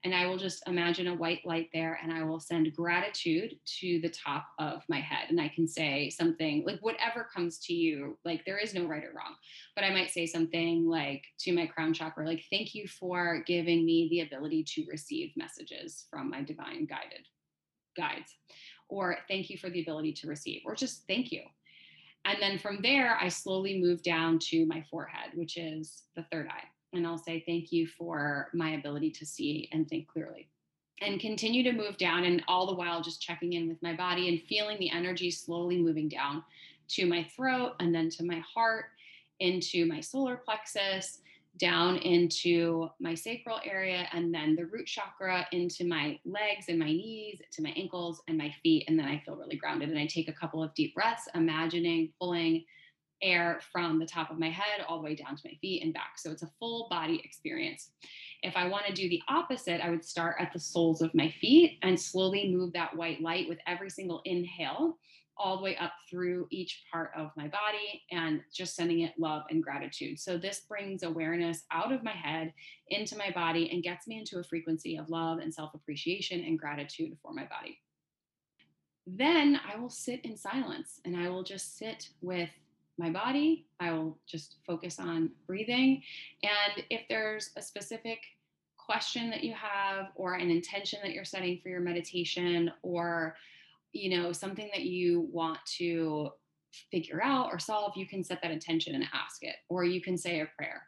And 0.04 0.14
I 0.14 0.26
will 0.26 0.38
just 0.38 0.64
imagine 0.68 1.08
a 1.08 1.16
white 1.16 1.42
light 1.46 1.70
there 1.74 2.00
and 2.02 2.12
I 2.12 2.24
will 2.24 2.40
send 2.40 2.74
gratitude 2.76 3.56
to 3.80 4.00
the 4.02 4.10
top 4.10 4.46
of 4.60 4.84
my 4.90 5.00
head. 5.00 5.30
And 5.30 5.40
I 5.40 5.50
can 5.50 5.68
say 5.68 6.10
something 6.10 6.64
like 6.66 6.80
whatever 6.82 7.28
comes 7.34 7.60
to 7.66 7.74
you, 7.74 8.18
like 8.26 8.46
there 8.46 8.58
is 8.58 8.74
no 8.74 8.86
right 8.86 9.04
or 9.04 9.14
wrong. 9.16 9.36
But 9.76 9.84
I 9.84 9.92
might 9.92 10.12
say 10.12 10.26
something 10.26 10.88
like 10.88 11.24
to 11.40 11.54
my 11.54 11.66
crown 11.66 11.94
chakra, 11.94 12.26
like, 12.26 12.44
thank 12.52 12.76
you 12.76 12.88
for 12.88 13.44
giving 13.46 13.86
me 13.86 14.08
the 14.10 14.22
ability 14.22 14.66
to 14.76 14.86
receive 14.90 15.32
messages 15.36 16.06
from 16.10 16.30
my 16.30 16.42
divine 16.44 16.86
guided 16.86 17.28
guides. 17.96 18.36
Or 18.90 19.18
thank 19.28 19.50
you 19.50 19.58
for 19.58 19.70
the 19.70 19.82
ability 19.82 20.14
to 20.14 20.28
receive, 20.28 20.62
or 20.66 20.76
just 20.76 21.08
thank 21.08 21.32
you. 21.32 21.42
And 22.26 22.38
then 22.40 22.60
from 22.60 22.80
there, 22.82 23.18
I 23.20 23.28
slowly 23.28 23.82
move 23.82 24.04
down 24.04 24.40
to 24.50 24.66
my 24.66 24.84
forehead, 24.90 25.32
which 25.36 25.58
is 25.58 26.04
the 26.16 26.26
third 26.32 26.48
eye 26.48 26.64
and 26.94 27.06
I'll 27.06 27.18
say 27.18 27.44
thank 27.46 27.72
you 27.72 27.88
for 27.88 28.50
my 28.54 28.72
ability 28.72 29.12
to 29.12 29.26
see 29.26 29.70
and 29.72 29.88
think 29.88 30.08
clearly. 30.08 30.50
And 31.02 31.20
continue 31.20 31.64
to 31.64 31.74
move 31.74 31.98
down, 31.98 32.24
and 32.24 32.44
all 32.48 32.68
the 32.68 32.76
while 32.76 33.02
just 33.02 33.22
checking 33.22 33.54
in 33.54 33.68
with 33.68 33.82
my 33.82 33.94
body 33.94 34.30
and 34.30 34.42
feeling 34.48 34.80
the 34.80 34.92
energy 34.92 35.32
slowly 35.32 35.78
moving 35.78 36.08
down 36.08 36.44
to 36.90 37.06
my 37.06 37.28
throat 37.36 37.74
and 37.80 37.94
then 37.94 38.10
to 38.12 38.24
my 38.24 38.40
heart, 38.40 38.86
into 39.40 39.86
my 39.86 40.00
solar 40.00 40.38
plexus, 40.38 41.20
down 41.58 41.98
into 41.98 42.90
my 43.00 43.14
sacral 43.14 43.60
area, 43.66 44.08
and 44.14 44.34
then 44.34 44.56
the 44.56 44.66
root 44.66 44.88
chakra 44.88 45.46
into 45.52 45.86
my 45.86 46.18
legs 46.26 46.66
and 46.70 46.80
my 46.80 46.88
knees, 46.88 47.42
to 47.52 47.62
my 47.62 47.72
ankles 47.76 48.22
and 48.28 48.38
my 48.38 48.54
feet. 48.64 48.86
And 48.88 48.98
then 48.98 49.06
I 49.06 49.22
feel 49.26 49.36
really 49.36 49.58
grounded. 49.58 49.90
And 49.90 50.00
I 50.00 50.06
take 50.06 50.30
a 50.30 50.34
couple 50.34 50.64
of 50.64 50.74
deep 50.74 50.96
breaths, 50.96 51.28
imagining 51.36 52.12
pulling 52.20 52.64
air 53.24 53.60
from 53.72 53.98
the 53.98 54.06
top 54.06 54.30
of 54.30 54.38
my 54.38 54.50
head 54.50 54.86
all 54.88 54.98
the 54.98 55.04
way 55.04 55.16
down 55.16 55.36
to 55.36 55.42
my 55.46 55.58
feet 55.62 55.84
and 55.84 55.94
back. 55.94 56.18
So 56.18 56.30
it's 56.30 56.44
a 56.44 56.52
full 56.60 56.88
body 56.90 57.22
experience. 57.24 57.92
If 58.44 58.56
I 58.56 58.68
want 58.68 58.86
to 58.86 58.94
do 58.94 59.10
the 59.10 59.22
opposite, 59.30 59.82
I 59.84 59.90
would 59.90 60.06
start 60.06 60.36
at 60.40 60.52
the 60.54 60.60
soles 60.60 61.02
of 61.02 61.16
my 61.16 61.34
feet 61.42 61.80
and 61.82 62.00
slowly 62.00 62.54
move 62.54 62.74
that 62.74 62.96
white 62.96 63.22
light 63.22 63.48
with 63.50 63.58
every 63.66 63.90
single 63.90 64.22
inhale 64.26 64.98
all 65.38 65.58
the 65.58 65.64
way 65.64 65.76
up 65.78 65.94
through 66.10 66.48
each 66.52 66.84
part 66.92 67.12
of 67.18 67.32
my 67.36 67.48
body 67.48 68.04
and 68.12 68.42
just 68.54 68.76
sending 68.76 69.00
it 69.00 69.14
love 69.18 69.44
and 69.50 69.64
gratitude. 69.64 70.20
So 70.20 70.38
this 70.38 70.62
brings 70.70 71.04
awareness 71.04 71.64
out 71.72 71.92
of 71.92 72.04
my 72.04 72.12
head 72.12 72.54
into 72.90 73.18
my 73.18 73.32
body 73.32 73.72
and 73.72 73.82
gets 73.82 74.08
me 74.08 74.20
into 74.20 74.40
a 74.40 74.44
frequency 74.44 74.98
of 74.98 75.10
love 75.10 75.40
and 75.40 75.52
self-appreciation 75.52 76.44
and 76.44 76.60
gratitude 76.60 77.18
for 77.22 77.34
my 77.34 77.46
body. 77.46 77.80
Then 79.08 79.60
I 79.68 79.78
will 79.80 79.90
sit 79.90 80.24
in 80.24 80.38
silence 80.38 81.02
and 81.04 81.18
I 81.18 81.30
will 81.30 81.44
just 81.44 81.78
sit 81.78 82.10
with 82.22 82.50
my 82.98 83.10
body. 83.10 83.66
I 83.80 83.92
will 83.92 84.18
just 84.28 84.58
focus 84.66 85.00
on 85.00 85.32
breathing. 85.48 86.04
And 86.44 86.84
if 86.90 87.02
there's 87.10 87.52
a 87.56 87.62
specific 87.62 88.20
question 88.78 89.30
that 89.30 89.44
you 89.44 89.54
have 89.54 90.08
or 90.16 90.34
an 90.34 90.50
intention 90.52 91.00
that 91.04 91.14
you're 91.14 91.26
setting 91.26 91.60
for 91.62 91.70
your 91.70 91.80
meditation 91.80 92.72
or 92.82 93.36
you 93.94 94.18
know 94.18 94.32
something 94.32 94.70
that 94.74 94.84
you 94.84 95.28
want 95.32 95.60
to 95.66 96.30
figure 96.92 97.22
out 97.24 97.50
or 97.52 97.60
solve 97.60 97.94
you 97.96 98.06
can 98.06 98.24
set 98.24 98.42
that 98.42 98.52
intention 98.52 98.96
and 98.96 99.06
ask 99.14 99.44
it 99.44 99.56
or 99.70 99.86
you 99.86 100.02
can 100.02 100.18
say 100.18 100.42
a 100.42 100.50
prayer 100.58 100.82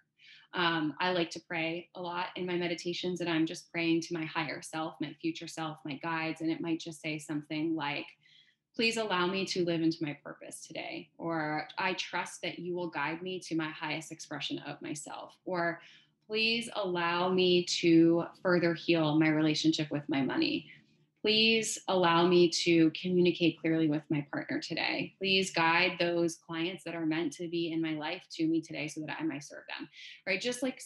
um, 0.53 0.93
i 0.99 1.11
like 1.11 1.29
to 1.29 1.39
pray 1.47 1.87
a 1.95 2.01
lot 2.01 2.27
in 2.35 2.45
my 2.45 2.55
meditations 2.55 3.21
and 3.21 3.29
i'm 3.29 3.45
just 3.45 3.71
praying 3.71 4.01
to 4.01 4.13
my 4.13 4.25
higher 4.25 4.61
self 4.61 4.95
my 4.99 5.15
future 5.21 5.47
self 5.47 5.77
my 5.85 5.93
guides 6.03 6.41
and 6.41 6.51
it 6.51 6.59
might 6.59 6.79
just 6.79 7.01
say 7.01 7.17
something 7.17 7.75
like 7.75 8.07
please 8.75 8.97
allow 8.97 9.25
me 9.25 9.45
to 9.45 9.63
live 9.63 9.81
into 9.81 9.97
my 10.01 10.17
purpose 10.23 10.65
today. 10.67 11.09
Or 11.17 11.67
I 11.77 11.93
trust 11.93 12.41
that 12.41 12.59
you 12.59 12.75
will 12.75 12.89
guide 12.89 13.21
me 13.21 13.39
to 13.41 13.55
my 13.55 13.69
highest 13.69 14.11
expression 14.11 14.59
of 14.59 14.81
myself. 14.81 15.37
Or 15.45 15.81
please 16.27 16.69
allow 16.75 17.29
me 17.29 17.63
to 17.65 18.25
further 18.41 18.73
heal 18.73 19.17
my 19.17 19.29
relationship 19.29 19.89
with 19.91 20.03
my 20.09 20.21
money. 20.21 20.67
Please 21.21 21.79
allow 21.87 22.27
me 22.27 22.49
to 22.49 22.91
communicate 22.91 23.59
clearly 23.59 23.87
with 23.87 24.03
my 24.09 24.27
partner 24.31 24.59
today. 24.59 25.15
Please 25.17 25.51
guide 25.51 25.93
those 25.99 26.35
clients 26.35 26.83
that 26.83 26.93
are 26.93 27.05
meant 27.05 27.33
to 27.33 27.47
be 27.47 27.71
in 27.71 27.81
my 27.81 27.93
life 27.93 28.21
to 28.31 28.45
me 28.45 28.61
today 28.61 28.87
so 28.87 29.01
that 29.01 29.17
I 29.19 29.23
might 29.23 29.43
serve 29.43 29.63
them. 29.75 29.89
Right? 30.27 30.39
Just 30.39 30.61
like 30.61 30.79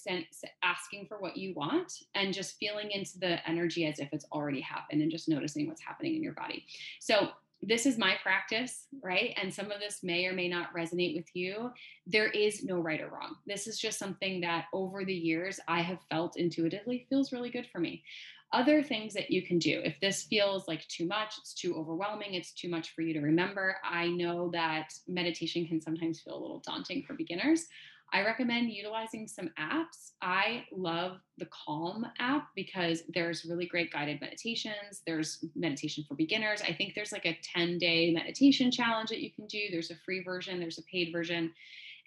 asking 0.64 1.08
for 1.08 1.20
what 1.20 1.36
you 1.36 1.54
want 1.56 1.92
and 2.16 2.34
just 2.34 2.56
feeling 2.58 2.92
into 2.92 3.20
the 3.20 3.46
energy 3.50 3.86
as 3.86 4.00
if 4.00 4.08
it's 4.14 4.26
already 4.32 4.62
happened 4.62 5.02
and 5.02 5.12
just 5.12 5.28
noticing 5.28 5.68
what's 5.68 5.84
happening 5.84 6.16
in 6.16 6.24
your 6.24 6.34
body. 6.34 6.66
So, 7.02 7.30
this 7.62 7.86
is 7.86 7.98
my 7.98 8.16
practice, 8.24 8.88
right? 9.04 9.34
And 9.42 9.54
some 9.54 9.72
of 9.72 9.80
this 9.80 10.00
may 10.02 10.26
or 10.26 10.34
may 10.34 10.48
not 10.48 10.74
resonate 10.74 11.16
with 11.16 11.28
you. 11.34 11.72
There 12.08 12.30
is 12.30 12.64
no 12.64 12.80
right 12.80 13.02
or 13.02 13.10
wrong. 13.10 13.36
This 13.46 13.68
is 13.68 13.78
just 13.78 14.00
something 14.00 14.42
that 14.42 14.66
over 14.74 15.04
the 15.04 15.14
years 15.14 15.60
I 15.68 15.82
have 15.82 16.00
felt 16.10 16.38
intuitively 16.38 17.06
feels 17.10 17.34
really 17.34 17.50
good 17.50 17.68
for 17.72 17.80
me. 17.80 18.04
Other 18.52 18.82
things 18.82 19.14
that 19.14 19.30
you 19.30 19.44
can 19.46 19.60
do, 19.60 19.80
if 19.84 20.00
this 20.00 20.24
feels 20.24 20.68
like 20.68 20.88
too 20.88 21.06
much, 21.06 21.36
it's 21.38 21.54
too 21.54 21.76
overwhelming, 21.76 22.34
it's 22.34 22.52
too 22.52 22.68
much 22.68 22.96
for 22.96 23.04
you 23.04 23.14
to 23.14 23.20
remember. 23.22 23.76
I 23.84 24.08
know 24.08 24.50
that 24.54 24.92
meditation 25.08 25.68
can 25.68 25.80
sometimes 25.80 26.22
feel 26.22 26.36
a 26.36 26.42
little 26.42 26.64
daunting 26.66 27.04
for 27.04 27.14
beginners. 27.14 27.68
I 28.12 28.24
recommend 28.24 28.72
utilizing 28.72 29.28
some 29.28 29.50
apps. 29.60 30.12
I 30.22 30.66
love 30.72 31.20
the 31.38 31.48
Calm 31.48 32.06
app 32.20 32.48
because 32.56 33.04
there's 33.14 33.46
really 33.46 33.66
great 33.66 33.92
guided 33.92 34.20
meditations. 34.20 35.02
There's 35.06 35.44
meditation 35.56 36.04
for 36.08 36.16
beginners. 36.16 36.62
I 36.62 36.74
think 36.74 36.96
there's 36.96 37.12
like 37.12 37.26
a 37.26 37.38
10 37.56 37.78
day 37.78 38.12
meditation 38.12 38.72
challenge 38.72 39.10
that 39.10 39.22
you 39.22 39.32
can 39.32 39.46
do. 39.48 39.68
There's 39.72 39.92
a 39.92 39.96
free 40.06 40.24
version, 40.24 40.60
there's 40.60 40.80
a 40.80 40.84
paid 40.84 41.12
version. 41.12 41.54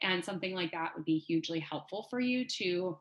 And 0.03 0.25
something 0.25 0.55
like 0.55 0.73
that 0.73 0.93
would 0.97 1.05
be 1.05 1.19
hugely 1.19 1.61
helpful 1.61 2.09
for 2.11 2.19
you 2.19 2.45
to 2.47 2.99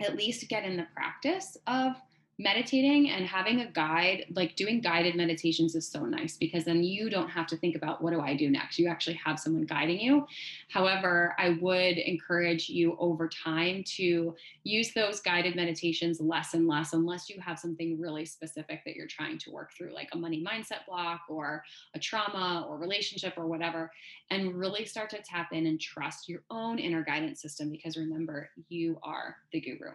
at 0.00 0.16
least 0.16 0.48
get 0.48 0.64
in 0.64 0.76
the 0.76 0.86
practice 0.94 1.56
of 1.66 1.96
meditating 2.38 3.10
and 3.10 3.26
having 3.26 3.60
a 3.60 3.70
guide, 3.70 4.24
like 4.34 4.56
doing 4.56 4.80
guided 4.80 5.14
meditations 5.14 5.74
is 5.74 5.86
so 5.86 6.04
nice 6.04 6.36
because 6.36 6.64
then 6.64 6.82
you 6.82 7.10
don't 7.10 7.28
have 7.28 7.46
to 7.46 7.56
think 7.56 7.76
about 7.76 8.02
what 8.02 8.12
do 8.12 8.20
I 8.20 8.34
do 8.34 8.50
next. 8.50 8.78
You 8.78 8.88
actually 8.88 9.20
have 9.24 9.38
someone 9.38 9.64
guiding 9.64 10.00
you. 10.00 10.26
However, 10.68 11.34
I 11.38 11.58
would 11.60 11.98
encourage 11.98 12.68
you 12.68 12.96
over 12.98 13.28
time 13.28 13.84
to 13.96 14.34
use 14.64 14.92
those 14.94 15.20
guided 15.20 15.56
meditations 15.56 16.20
less 16.20 16.54
and 16.54 16.66
less 16.66 16.94
unless 16.94 17.28
you 17.28 17.40
have 17.40 17.58
something 17.58 18.00
really 18.00 18.24
specific 18.24 18.82
that 18.84 18.96
you're 18.96 19.06
trying 19.06 19.38
to 19.38 19.50
work 19.50 19.70
through, 19.76 19.94
like 19.94 20.08
a 20.12 20.16
money 20.16 20.42
mindset 20.42 20.86
block 20.88 21.20
or 21.28 21.62
a 21.94 21.98
trauma 21.98 22.66
or 22.68 22.78
relationship 22.78 23.34
or 23.36 23.46
whatever, 23.46 23.90
and 24.30 24.54
really 24.54 24.84
start 24.84 25.10
to 25.10 25.22
tap 25.22 25.52
in 25.52 25.66
and 25.66 25.80
trust 25.80 26.28
your 26.28 26.42
own 26.50 26.78
inner 26.78 27.04
guidance 27.04 27.42
system 27.42 27.70
because 27.70 27.96
remember, 27.96 28.48
you 28.68 28.98
are 29.02 29.36
the 29.52 29.60
guru. 29.60 29.92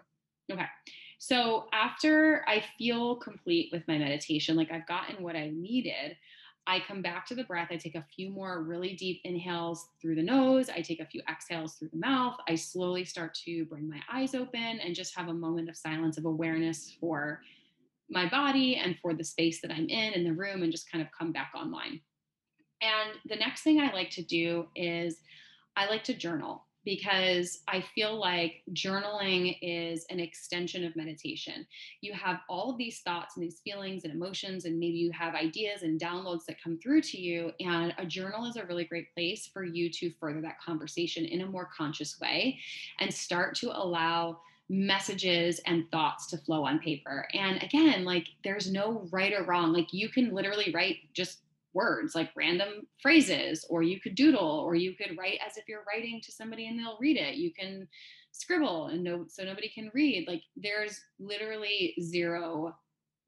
Okay. 0.52 0.66
So 1.20 1.66
after 1.74 2.46
I 2.48 2.64
feel 2.78 3.16
complete 3.16 3.70
with 3.72 3.88
my 3.88 3.98
meditation, 3.98 4.56
like 4.56 4.72
I've 4.72 4.88
gotten 4.88 5.24
what 5.24 5.36
I 5.36 5.52
needed, 5.54 6.16
I 6.68 6.82
come 6.82 7.02
back 7.02 7.26
to 7.28 7.36
the 7.36 7.46
breath. 7.46 7.70
I 7.72 7.78
take 7.78 7.96
a 7.96 8.06
few 8.16 8.30
more 8.30 8.62
really 8.62 8.94
deep 8.94 9.22
inhales 9.24 9.88
through 10.02 10.16
the 10.16 10.22
nose. 10.22 10.70
I 10.70 10.82
take 10.82 11.00
a 11.00 11.06
few 11.06 11.22
exhales 11.30 11.76
through 11.76 11.90
the 11.94 12.00
mouth. 12.00 12.36
I 12.48 12.56
slowly 12.56 13.06
start 13.06 13.34
to 13.46 13.66
bring 13.66 13.90
my 13.90 14.02
eyes 14.12 14.36
open 14.36 14.60
and 14.80 14.94
just 14.94 15.16
have 15.16 15.30
a 15.30 15.34
moment 15.34 15.70
of 15.70 15.78
silence 15.78 16.18
of 16.18 16.26
awareness 16.26 16.96
for 17.00 17.42
my 18.10 18.28
body 18.30 18.76
and 18.76 18.98
for 19.02 19.14
the 19.14 19.24
space 19.24 19.62
that 19.62 19.72
I'm 19.72 19.88
in 19.90 20.14
in 20.14 20.24
the 20.26 20.34
room 20.34 20.62
and 20.62 20.72
just 20.72 20.92
kind 20.92 21.02
of 21.02 21.10
come 21.18 21.32
back 21.32 21.52
online. 21.56 22.02
And 22.82 23.18
the 23.28 23.38
next 23.38 23.62
thing 23.62 23.80
I 23.80 23.92
like 23.94 24.12
to 24.12 24.22
do 24.22 24.68
is 24.76 25.22
I 25.78 25.88
like 25.90 26.04
to 26.06 26.14
journal 26.14 26.67
because 26.88 27.64
I 27.68 27.82
feel 27.82 28.18
like 28.18 28.62
journaling 28.72 29.58
is 29.62 30.06
an 30.10 30.22
extension 30.22 30.86
of 30.86 30.96
meditation. 30.96 31.68
You 32.00 32.14
have 32.14 32.40
all 32.48 32.72
of 32.72 32.78
these 32.78 33.02
thoughts 33.02 33.36
and 33.36 33.44
these 33.44 33.60
feelings 33.60 34.06
and 34.06 34.14
emotions, 34.14 34.64
and 34.64 34.80
maybe 34.80 34.96
you 34.96 35.12
have 35.12 35.36
ideas 35.36 35.84
and 35.84 36.00
downloads 36.00 36.46
that 36.46 36.64
come 36.64 36.80
through 36.82 37.02
to 37.02 37.20
you. 37.20 37.52
And 37.60 37.94
a 37.98 38.06
journal 38.06 38.46
is 38.46 38.56
a 38.56 38.64
really 38.64 38.86
great 38.86 39.14
place 39.14 39.50
for 39.52 39.66
you 39.66 39.90
to 39.92 40.14
further 40.18 40.40
that 40.40 40.62
conversation 40.62 41.26
in 41.26 41.42
a 41.42 41.46
more 41.46 41.68
conscious 41.78 42.22
way 42.22 42.58
and 43.02 43.14
start 43.14 43.56
to 43.56 43.78
allow 43.78 44.40
messages 44.70 45.60
and 45.66 45.92
thoughts 45.92 46.28
to 46.28 46.38
flow 46.38 46.64
on 46.66 46.80
paper. 46.80 47.28
And 47.34 47.62
again, 47.62 48.06
like 48.06 48.28
there's 48.46 48.72
no 48.72 49.06
right 49.12 49.34
or 49.34 49.44
wrong. 49.44 49.74
Like 49.74 49.92
you 49.92 50.08
can 50.08 50.34
literally 50.34 50.72
write 50.74 51.00
just 51.14 51.40
words 51.78 52.16
like 52.16 52.30
random 52.36 52.88
phrases 53.02 53.66
or 53.70 53.84
you 53.84 54.00
could 54.02 54.16
doodle 54.16 54.60
or 54.66 54.76
you 54.76 54.96
could 54.96 55.18
write 55.18 55.40
as 55.46 55.58
if 55.58 55.66
you're 55.68 55.86
writing 55.88 56.20
to 56.24 56.32
somebody 56.32 56.68
and 56.68 56.78
they'll 56.78 56.98
read 57.00 57.18
it. 57.18 57.36
You 57.36 57.54
can 57.54 57.88
scribble 58.32 58.88
and 58.88 59.04
no 59.04 59.26
so 59.28 59.44
nobody 59.44 59.70
can 59.70 59.92
read. 59.94 60.28
Like 60.28 60.42
there's 60.56 61.00
literally 61.20 61.96
zero 62.02 62.76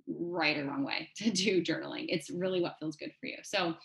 right 0.07 0.57
or 0.57 0.65
wrong 0.65 0.83
way 0.83 1.09
to 1.17 1.29
do 1.29 1.63
journaling. 1.63 2.05
It's 2.09 2.29
really 2.29 2.61
what 2.61 2.77
feels 2.79 2.97
good 2.97 3.11
for 3.19 3.27
you. 3.27 3.37
So 3.43 3.75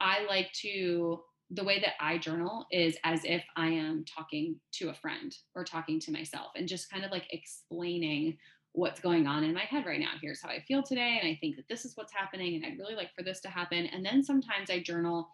i 0.00 0.24
like 0.26 0.52
to 0.52 1.20
the 1.50 1.64
way 1.64 1.80
that 1.80 1.94
i 2.00 2.16
journal 2.16 2.66
is 2.72 2.96
as 3.04 3.20
if 3.24 3.42
i 3.56 3.66
am 3.68 4.04
talking 4.04 4.56
to 4.72 4.88
a 4.88 4.94
friend 4.94 5.36
or 5.54 5.64
talking 5.64 6.00
to 6.00 6.12
myself 6.12 6.48
and 6.56 6.68
just 6.68 6.90
kind 6.90 7.04
of 7.04 7.10
like 7.10 7.26
explaining 7.30 8.38
what's 8.72 9.00
going 9.00 9.26
on 9.26 9.44
in 9.44 9.54
my 9.54 9.64
head 9.64 9.86
right 9.86 10.00
now. 10.00 10.12
Here's 10.20 10.42
how 10.42 10.48
I 10.48 10.60
feel 10.60 10.82
today. 10.82 11.18
And 11.20 11.28
I 11.28 11.36
think 11.40 11.56
that 11.56 11.68
this 11.68 11.84
is 11.84 11.96
what's 11.96 12.12
happening. 12.12 12.54
And 12.54 12.64
I'd 12.64 12.78
really 12.78 12.94
like 12.94 13.14
for 13.16 13.22
this 13.22 13.40
to 13.40 13.48
happen. 13.48 13.86
And 13.86 14.04
then 14.04 14.22
sometimes 14.22 14.70
I 14.70 14.80
journal 14.80 15.28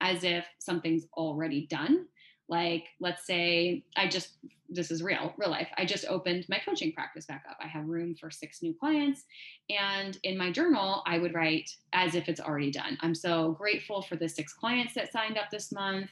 as 0.00 0.24
if 0.24 0.44
something's 0.58 1.06
already 1.16 1.66
done. 1.68 2.06
Like, 2.48 2.84
let's 3.00 3.26
say 3.26 3.84
I 3.96 4.06
just, 4.06 4.36
this 4.68 4.90
is 4.90 5.02
real, 5.02 5.32
real 5.36 5.50
life. 5.50 5.68
I 5.76 5.84
just 5.84 6.04
opened 6.06 6.46
my 6.48 6.60
coaching 6.64 6.92
practice 6.92 7.26
back 7.26 7.44
up. 7.48 7.56
I 7.62 7.66
have 7.68 7.86
room 7.86 8.14
for 8.14 8.30
six 8.30 8.62
new 8.62 8.74
clients. 8.74 9.24
And 9.70 10.18
in 10.24 10.36
my 10.36 10.50
journal, 10.50 11.02
I 11.06 11.18
would 11.18 11.34
write 11.34 11.70
as 11.92 12.14
if 12.14 12.28
it's 12.28 12.40
already 12.40 12.70
done. 12.70 12.98
I'm 13.00 13.14
so 13.14 13.52
grateful 13.52 14.02
for 14.02 14.16
the 14.16 14.28
six 14.28 14.52
clients 14.52 14.94
that 14.94 15.12
signed 15.12 15.38
up 15.38 15.50
this 15.50 15.72
month. 15.72 16.10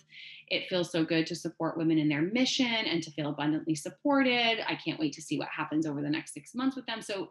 It 0.48 0.68
feels 0.68 0.90
so 0.90 1.04
good 1.04 1.26
to 1.26 1.34
support 1.34 1.76
women 1.76 1.98
in 1.98 2.08
their 2.08 2.22
mission 2.22 2.66
and 2.66 3.02
to 3.02 3.10
feel 3.10 3.30
abundantly 3.30 3.74
supported. 3.74 4.58
I 4.66 4.78
can't 4.82 5.00
wait 5.00 5.12
to 5.14 5.22
see 5.22 5.38
what 5.38 5.48
happens 5.48 5.86
over 5.86 6.00
the 6.00 6.10
next 6.10 6.34
six 6.34 6.54
months 6.54 6.76
with 6.76 6.86
them. 6.86 7.02
So, 7.02 7.30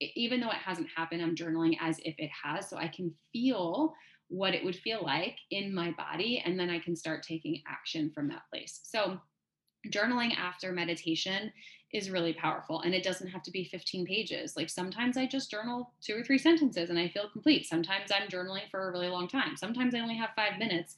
even 0.00 0.40
though 0.40 0.50
it 0.50 0.54
hasn't 0.54 0.86
happened, 0.94 1.22
I'm 1.22 1.34
journaling 1.34 1.76
as 1.80 1.98
if 2.04 2.14
it 2.18 2.30
has. 2.44 2.68
So 2.68 2.76
I 2.76 2.86
can 2.86 3.12
feel 3.32 3.94
what 4.28 4.54
it 4.54 4.64
would 4.64 4.76
feel 4.76 5.02
like 5.02 5.36
in 5.50 5.74
my 5.74 5.90
body. 5.92 6.42
And 6.44 6.58
then 6.58 6.70
I 6.70 6.78
can 6.78 6.94
start 6.94 7.22
taking 7.22 7.62
action 7.66 8.10
from 8.14 8.28
that 8.28 8.42
place. 8.50 8.80
So, 8.84 9.18
journaling 9.90 10.34
after 10.36 10.72
meditation 10.72 11.52
is 11.92 12.10
really 12.10 12.34
powerful 12.34 12.80
and 12.82 12.94
it 12.94 13.02
doesn't 13.02 13.28
have 13.28 13.42
to 13.42 13.50
be 13.50 13.64
15 13.64 14.04
pages 14.04 14.56
like 14.56 14.68
sometimes 14.68 15.16
i 15.16 15.24
just 15.24 15.50
journal 15.50 15.92
two 16.02 16.16
or 16.16 16.22
three 16.22 16.36
sentences 16.36 16.90
and 16.90 16.98
i 16.98 17.08
feel 17.08 17.30
complete 17.32 17.66
sometimes 17.66 18.10
i'm 18.12 18.28
journaling 18.28 18.68
for 18.70 18.88
a 18.88 18.92
really 18.92 19.08
long 19.08 19.26
time 19.26 19.56
sometimes 19.56 19.94
i 19.94 20.00
only 20.00 20.16
have 20.16 20.30
five 20.36 20.58
minutes 20.58 20.96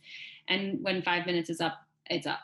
and 0.49 0.83
when 0.83 1.03
five 1.03 1.27
minutes 1.27 1.51
is 1.51 1.61
up 1.61 1.81
it's 2.07 2.27
up 2.27 2.41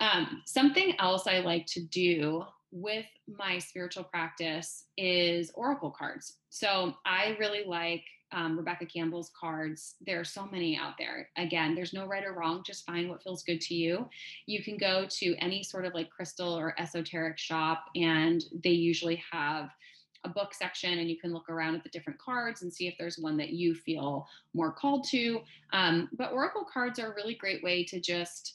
um, 0.00 0.42
something 0.44 0.94
else 0.98 1.26
i 1.26 1.38
like 1.38 1.64
to 1.66 1.80
do 1.80 2.44
with 2.72 3.06
my 3.26 3.58
spiritual 3.58 4.04
practice 4.04 4.84
is 4.98 5.50
oracle 5.54 5.90
cards 5.90 6.38
so 6.50 6.92
i 7.06 7.36
really 7.38 7.64
like 7.64 8.02
um, 8.36 8.56
Rebecca 8.56 8.84
Campbell's 8.84 9.32
cards. 9.38 9.94
There 10.06 10.20
are 10.20 10.24
so 10.24 10.46
many 10.46 10.76
out 10.76 10.92
there. 10.98 11.30
Again, 11.38 11.74
there's 11.74 11.94
no 11.94 12.06
right 12.06 12.24
or 12.24 12.34
wrong. 12.34 12.62
Just 12.64 12.84
find 12.84 13.08
what 13.08 13.22
feels 13.22 13.42
good 13.42 13.62
to 13.62 13.74
you. 13.74 14.08
You 14.44 14.62
can 14.62 14.76
go 14.76 15.06
to 15.08 15.34
any 15.36 15.62
sort 15.62 15.86
of 15.86 15.94
like 15.94 16.10
crystal 16.10 16.52
or 16.52 16.78
esoteric 16.78 17.38
shop, 17.38 17.86
and 17.96 18.44
they 18.62 18.70
usually 18.70 19.22
have 19.32 19.70
a 20.24 20.28
book 20.28 20.52
section 20.52 20.98
and 20.98 21.08
you 21.08 21.16
can 21.16 21.32
look 21.32 21.48
around 21.48 21.76
at 21.76 21.84
the 21.84 21.88
different 21.90 22.18
cards 22.18 22.62
and 22.62 22.72
see 22.72 22.88
if 22.88 22.94
there's 22.98 23.18
one 23.18 23.36
that 23.36 23.50
you 23.50 23.74
feel 23.74 24.26
more 24.54 24.72
called 24.72 25.04
to. 25.04 25.40
Um, 25.72 26.08
but 26.18 26.32
Oracle 26.32 26.66
cards 26.70 26.98
are 26.98 27.12
a 27.12 27.14
really 27.14 27.34
great 27.34 27.62
way 27.62 27.84
to 27.84 28.00
just 28.00 28.54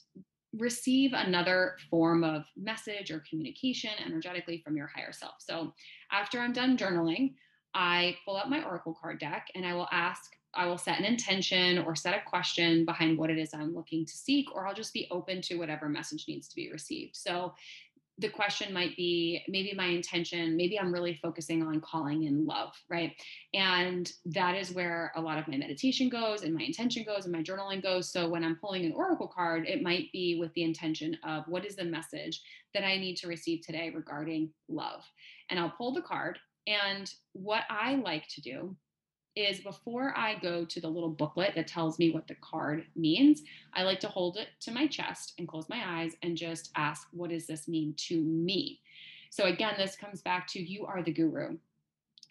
receive 0.58 1.14
another 1.14 1.78
form 1.90 2.26
of 2.26 2.44
message 2.58 3.10
or 3.10 3.24
communication 3.28 3.92
energetically 4.06 4.62
from 4.64 4.76
your 4.76 4.88
higher 4.94 5.14
self. 5.14 5.36
So 5.40 5.74
after 6.12 6.40
I'm 6.40 6.52
done 6.52 6.78
journaling, 6.78 7.36
I 7.74 8.18
pull 8.26 8.38
out 8.38 8.50
my 8.50 8.64
Oracle 8.64 8.98
card 9.00 9.20
deck 9.20 9.48
and 9.56 9.66
I 9.66 9.74
will 9.74 9.88
ask, 9.92 10.36
I 10.54 10.66
will 10.66 10.78
set 10.78 11.00
an 11.00 11.06
intention 11.06 11.80
or 11.80 11.96
set 11.96 12.14
a 12.14 12.30
question 12.30 12.86
behind 12.86 13.18
what 13.18 13.30
it 13.30 13.38
is 13.38 13.54
I'm 13.54 13.74
looking 13.74 14.06
to 14.06 14.12
seek, 14.12 14.54
or 14.54 14.68
I'll 14.68 14.74
just 14.74 14.94
be 14.94 15.08
open 15.10 15.42
to 15.44 15.56
whatever 15.56 15.88
message 15.88 16.26
needs 16.28 16.48
to 16.50 16.56
be 16.56 16.72
received. 16.72 17.16
So 17.16 17.54
the 18.18 18.30
question 18.30 18.74
might 18.74 18.96
be 18.96 19.42
maybe 19.48 19.74
my 19.76 19.86
intention, 19.86 20.56
maybe 20.56 20.80
I'm 20.80 20.94
really 20.94 21.18
focusing 21.22 21.64
on 21.64 21.82
calling 21.82 22.24
in 22.24 22.46
love, 22.46 22.74
right? 22.90 23.14
And 23.54 24.12
that 24.26 24.56
is 24.56 24.74
where 24.74 25.12
a 25.16 25.22
lot 25.22 25.40
of 25.40 25.48
my 25.48 25.58
meditation 25.58 26.08
goes 26.08 26.44
and 26.44 26.54
my 26.54 26.62
intention 26.62 27.04
goes 27.04 27.26
and 27.26 27.34
my 27.34 27.42
journaling 27.42 27.82
goes. 27.82 28.12
So 28.12 28.30
when 28.30 28.44
I'm 28.44 28.58
pulling 28.58 28.86
an 28.86 28.94
oracle 28.94 29.32
card, 29.34 29.66
it 29.68 29.82
might 29.82 30.12
be 30.12 30.38
with 30.40 30.54
the 30.54 30.64
intention 30.64 31.18
of 31.24 31.46
what 31.48 31.66
is 31.66 31.76
the 31.76 31.86
message 31.86 32.42
that 32.74 32.84
I 32.84 32.98
need 32.98 33.16
to 33.18 33.28
receive 33.28 33.66
today 33.66 33.92
regarding 33.96 34.52
love. 34.70 35.04
And 35.50 35.60
I'll 35.60 35.74
pull 35.76 35.94
the 35.94 36.02
card 36.02 36.38
and 36.68 37.12
what 37.34 37.64
I 37.70 37.96
like 37.96 38.28
to 38.30 38.42
do 38.42 38.76
is 39.36 39.62
before 39.62 40.14
I 40.18 40.38
go 40.40 40.66
to 40.66 40.82
the 40.82 40.90
little 40.90 41.10
booklet 41.10 41.56
that 41.56 41.68
tells 41.68 41.98
me 41.98 42.12
what 42.12 42.28
the 42.28 42.36
card 42.36 42.86
means, 42.96 43.44
I 43.74 43.84
like 43.84 44.00
to 44.02 44.10
hold 44.10 44.38
it 44.38 44.50
to 44.62 44.72
my 44.72 44.88
chest 44.88 45.34
and 45.38 45.48
close 45.48 45.70
my 45.70 45.82
eyes 45.86 46.14
and 46.22 46.36
just 46.36 46.72
ask, 46.76 47.08
what 47.12 47.30
does 47.30 47.48
this 47.48 47.68
mean 47.68 47.94
to 48.08 48.22
me? 48.22 48.82
So 49.30 49.46
again, 49.46 49.76
this 49.78 49.96
comes 49.96 50.22
back 50.22 50.48
to 50.48 50.62
you 50.62 50.86
are 50.86 51.02
the 51.02 51.14
guru. 51.14 51.58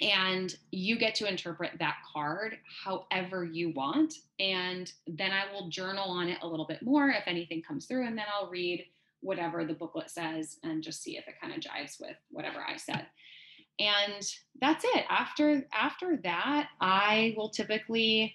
And 0.02 0.54
you 0.70 0.98
get 0.98 1.14
to 1.16 1.28
interpret 1.28 1.72
that 1.78 1.96
card 2.10 2.56
however 2.84 3.44
you 3.44 3.70
want. 3.70 4.14
And 4.38 4.90
then 5.06 5.30
I 5.30 5.52
will 5.52 5.68
journal 5.68 6.10
on 6.10 6.28
it 6.28 6.38
a 6.42 6.46
little 6.46 6.66
bit 6.66 6.82
more 6.82 7.10
if 7.10 7.24
anything 7.26 7.62
comes 7.62 7.86
through. 7.86 8.06
And 8.06 8.16
then 8.16 8.24
I'll 8.32 8.50
read 8.50 8.86
whatever 9.20 9.64
the 9.64 9.74
booklet 9.74 10.10
says 10.10 10.56
and 10.62 10.82
just 10.82 11.02
see 11.02 11.18
if 11.18 11.28
it 11.28 11.40
kind 11.40 11.52
of 11.52 11.60
jives 11.60 12.00
with 12.00 12.16
whatever 12.30 12.60
I 12.66 12.76
said 12.76 13.06
and 13.80 14.22
that's 14.60 14.84
it. 14.84 15.04
After 15.08 15.64
after 15.72 16.18
that 16.22 16.68
i 16.80 17.34
will 17.36 17.48
typically 17.48 18.34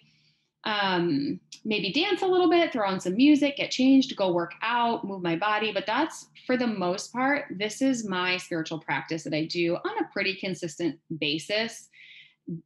um, 0.68 1.40
maybe 1.64 1.94
dance 1.94 2.24
a 2.24 2.28
little 2.28 2.50
bit 2.50 2.74
throw 2.74 2.90
on 2.90 3.00
some 3.00 3.16
music 3.16 3.58
get 3.58 3.70
changed 3.70 4.16
go 4.16 4.34
work 4.34 4.54
out 4.64 5.06
move 5.06 5.22
my 5.22 5.36
body. 5.36 5.72
But 5.72 5.86
that's 5.86 6.28
for 6.48 6.58
the 6.58 6.68
most 6.68 7.14
part 7.14 7.46
this 7.58 7.82
is 7.82 8.08
my 8.08 8.38
spiritual 8.38 8.80
practice 8.80 9.24
that 9.24 9.34
i 9.34 9.46
do 9.46 9.76
on 9.76 10.04
a 10.04 10.10
pretty 10.12 10.36
consistent 10.36 11.00
basis. 11.20 11.88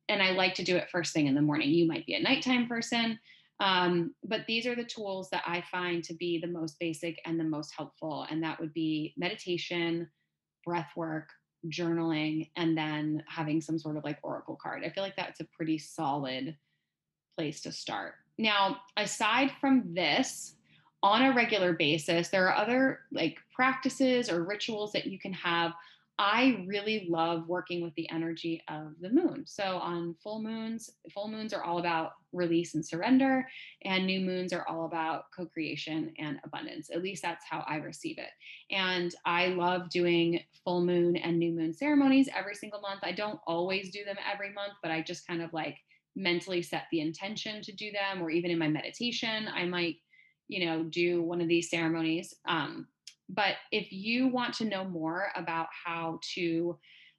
And 0.07 0.23
i 0.23 0.31
like 0.31 0.55
to 0.55 0.63
do 0.63 0.77
it 0.77 0.89
first 0.89 1.13
thing 1.13 1.27
in 1.27 1.35
the 1.35 1.41
morning. 1.41 1.69
You 1.69 1.87
might 1.87 2.05
be 2.05 2.15
a 2.15 2.21
nighttime 2.21 2.67
person. 2.67 3.19
Um, 3.61 4.15
but 4.23 4.45
these 4.47 4.65
are 4.65 4.75
the 4.75 4.85
tools 4.85 5.29
that 5.31 5.43
i 5.45 5.61
find 5.69 6.01
to 6.05 6.13
be 6.13 6.39
the 6.39 6.47
most 6.47 6.79
basic 6.79 7.19
and 7.25 7.37
the 7.37 7.43
most 7.43 7.73
helpful. 7.75 8.25
And 8.29 8.41
that 8.43 8.57
would 8.61 8.73
be 8.73 9.13
meditation 9.17 10.09
breath 10.65 10.91
work 10.95 11.29
journaling 11.67 12.49
and 12.55 12.77
then 12.77 13.23
having 13.27 13.61
some 13.61 13.77
sort 13.77 13.97
of 13.97 14.03
like 14.03 14.19
oracle 14.23 14.57
card. 14.61 14.83
I 14.85 14.89
feel 14.89 15.03
like 15.03 15.15
that's 15.15 15.39
a 15.39 15.47
pretty 15.55 15.77
solid 15.77 16.55
place 17.37 17.61
to 17.61 17.71
start. 17.71 18.15
Now, 18.37 18.77
aside 18.97 19.51
from 19.59 19.93
this, 19.93 20.55
on 21.01 21.23
a 21.23 21.33
regular 21.33 21.73
basis, 21.73 22.29
there 22.29 22.47
are 22.47 22.55
other 22.55 23.01
like 23.11 23.37
practices 23.53 24.29
or 24.29 24.43
rituals 24.43 24.91
that 24.93 25.07
you 25.07 25.17
can 25.19 25.33
have 25.33 25.73
I 26.21 26.65
really 26.67 27.07
love 27.09 27.47
working 27.47 27.81
with 27.81 27.95
the 27.95 28.09
energy 28.09 28.61
of 28.67 28.91
the 28.99 29.09
moon. 29.09 29.45
So 29.47 29.77
on 29.77 30.15
full 30.21 30.43
moons, 30.43 30.89
full 31.13 31.29
moons 31.29 31.53
are 31.53 31.63
all 31.63 31.79
about 31.79 32.11
release 32.33 32.75
and 32.75 32.85
surrender, 32.85 33.47
and 33.85 34.05
new 34.05 34.19
moons 34.19 34.51
are 34.51 34.67
all 34.67 34.83
about 34.83 35.31
co 35.33 35.45
creation 35.45 36.11
and 36.19 36.37
abundance. 36.43 36.89
At 36.89 37.01
least 37.01 37.21
that's 37.21 37.45
how 37.49 37.63
I 37.69 37.75
receive 37.77 38.17
it. 38.17 38.31
And 38.69 39.15
I 39.25 39.47
love 39.47 39.89
doing 39.89 40.41
full 40.65 40.85
moon 40.85 41.15
and 41.15 41.39
new 41.39 41.53
moon 41.53 41.73
ceremonies 41.73 42.27
every 42.37 42.53
single 42.53 42.81
month. 42.81 42.99
I 43.01 43.13
don't 43.13 43.39
always 43.47 43.89
do 43.89 44.03
them 44.03 44.17
every 44.29 44.51
month, 44.51 44.73
but 44.83 44.91
I 44.91 45.01
just 45.01 45.25
kind 45.25 45.41
of 45.41 45.53
like 45.53 45.77
mentally 46.17 46.61
set 46.61 46.83
the 46.91 46.99
intention 46.99 47.61
to 47.61 47.71
do 47.71 47.93
them, 47.93 48.21
or 48.21 48.29
even 48.29 48.51
in 48.51 48.59
my 48.59 48.67
meditation, 48.67 49.47
I 49.47 49.63
might, 49.63 49.95
you 50.49 50.65
know, 50.65 50.83
do 50.83 51.23
one 51.23 51.39
of 51.39 51.47
these 51.47 51.69
ceremonies. 51.69 52.33
Um, 52.45 52.87
but 53.29 53.55
if 53.71 53.91
you 53.91 54.27
want 54.27 54.55
to 54.55 54.65
know 54.65 54.83
more 54.83 55.27
about 55.35 55.67
how 55.85 56.19
to 56.35 56.77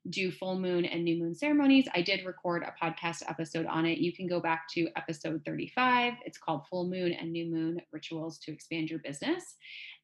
do 0.09 0.31
full 0.31 0.59
moon 0.59 0.85
and 0.87 1.05
new 1.05 1.19
moon 1.19 1.35
ceremonies. 1.35 1.87
I 1.95 2.01
did 2.01 2.25
record 2.25 2.63
a 2.63 2.75
podcast 2.83 3.23
episode 3.29 3.67
on 3.67 3.85
it. 3.85 3.99
You 3.99 4.13
can 4.13 4.27
go 4.27 4.41
back 4.41 4.67
to 4.73 4.89
episode 4.97 5.43
35. 5.45 6.15
It's 6.25 6.39
called 6.39 6.67
Full 6.69 6.89
Moon 6.89 7.13
and 7.13 7.31
New 7.31 7.47
Moon 7.47 7.81
Rituals 7.93 8.39
to 8.39 8.53
Expand 8.53 8.89
Your 8.89 9.01
Business. 9.01 9.57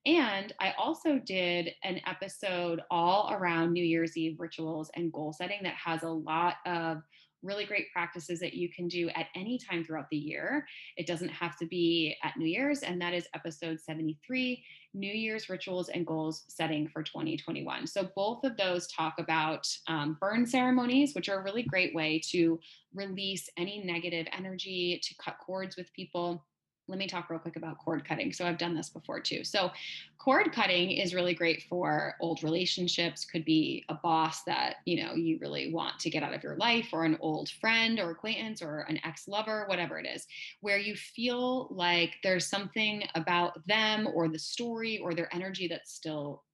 And 0.04 0.52
I 0.60 0.74
also 0.78 1.18
did 1.18 1.70
an 1.82 2.00
episode 2.06 2.82
all 2.90 3.32
around 3.32 3.72
New 3.72 3.84
Year's 3.84 4.16
Eve 4.16 4.38
rituals 4.38 4.90
and 4.94 5.12
goal 5.12 5.32
setting 5.32 5.60
that 5.62 5.74
has 5.74 6.02
a 6.02 6.08
lot 6.08 6.56
of 6.66 6.98
really 7.46 7.64
great 7.64 7.92
practices 7.92 8.40
that 8.40 8.54
you 8.54 8.68
can 8.68 8.88
do 8.88 9.08
at 9.10 9.26
any 9.34 9.58
time 9.58 9.84
throughout 9.84 10.10
the 10.10 10.16
year. 10.16 10.66
It 10.96 11.06
doesn't 11.06 11.28
have 11.28 11.56
to 11.58 11.66
be 11.66 12.16
at 12.22 12.36
New 12.36 12.46
Year's, 12.46 12.82
and 12.82 13.00
that 13.00 13.14
is 13.14 13.28
episode 13.34 13.80
73 13.80 14.62
New 14.94 15.12
Year's 15.12 15.48
rituals 15.48 15.88
and 15.90 16.06
goals 16.06 16.44
setting 16.48 16.88
for 16.88 17.02
2021. 17.02 17.86
So, 17.86 18.08
both 18.16 18.44
of 18.44 18.56
those 18.56 18.86
talk 18.88 19.14
about 19.18 19.66
um, 19.88 20.16
burn 20.20 20.46
ceremonies, 20.46 21.14
which 21.14 21.28
are 21.28 21.40
a 21.40 21.44
really 21.44 21.62
great 21.62 21.94
way 21.94 22.20
to 22.30 22.58
release 22.94 23.48
any 23.56 23.82
negative 23.84 24.26
energy, 24.36 25.00
to 25.02 25.14
cut 25.22 25.36
cords 25.44 25.76
with 25.76 25.92
people 25.92 26.44
let 26.88 26.98
me 26.98 27.06
talk 27.06 27.28
real 27.28 27.40
quick 27.40 27.56
about 27.56 27.78
cord 27.78 28.06
cutting. 28.06 28.32
So 28.32 28.46
I've 28.46 28.58
done 28.58 28.74
this 28.74 28.88
before 28.88 29.20
too. 29.20 29.42
So 29.42 29.70
cord 30.18 30.52
cutting 30.52 30.92
is 30.92 31.14
really 31.14 31.34
great 31.34 31.64
for 31.68 32.14
old 32.20 32.42
relationships, 32.42 33.24
could 33.24 33.44
be 33.44 33.84
a 33.88 33.94
boss 33.94 34.44
that, 34.44 34.76
you 34.84 35.02
know, 35.02 35.14
you 35.14 35.38
really 35.40 35.72
want 35.72 35.98
to 36.00 36.10
get 36.10 36.22
out 36.22 36.34
of 36.34 36.42
your 36.42 36.56
life 36.56 36.88
or 36.92 37.04
an 37.04 37.18
old 37.20 37.50
friend 37.50 37.98
or 37.98 38.10
acquaintance 38.10 38.62
or 38.62 38.80
an 38.88 39.00
ex-lover, 39.04 39.64
whatever 39.66 39.98
it 39.98 40.06
is, 40.06 40.26
where 40.60 40.78
you 40.78 40.94
feel 40.94 41.68
like 41.70 42.14
there's 42.22 42.46
something 42.46 43.04
about 43.14 43.66
them 43.66 44.08
or 44.14 44.28
the 44.28 44.38
story 44.38 44.98
or 44.98 45.12
their 45.12 45.34
energy 45.34 45.68
that's 45.68 45.92
still 45.92 46.44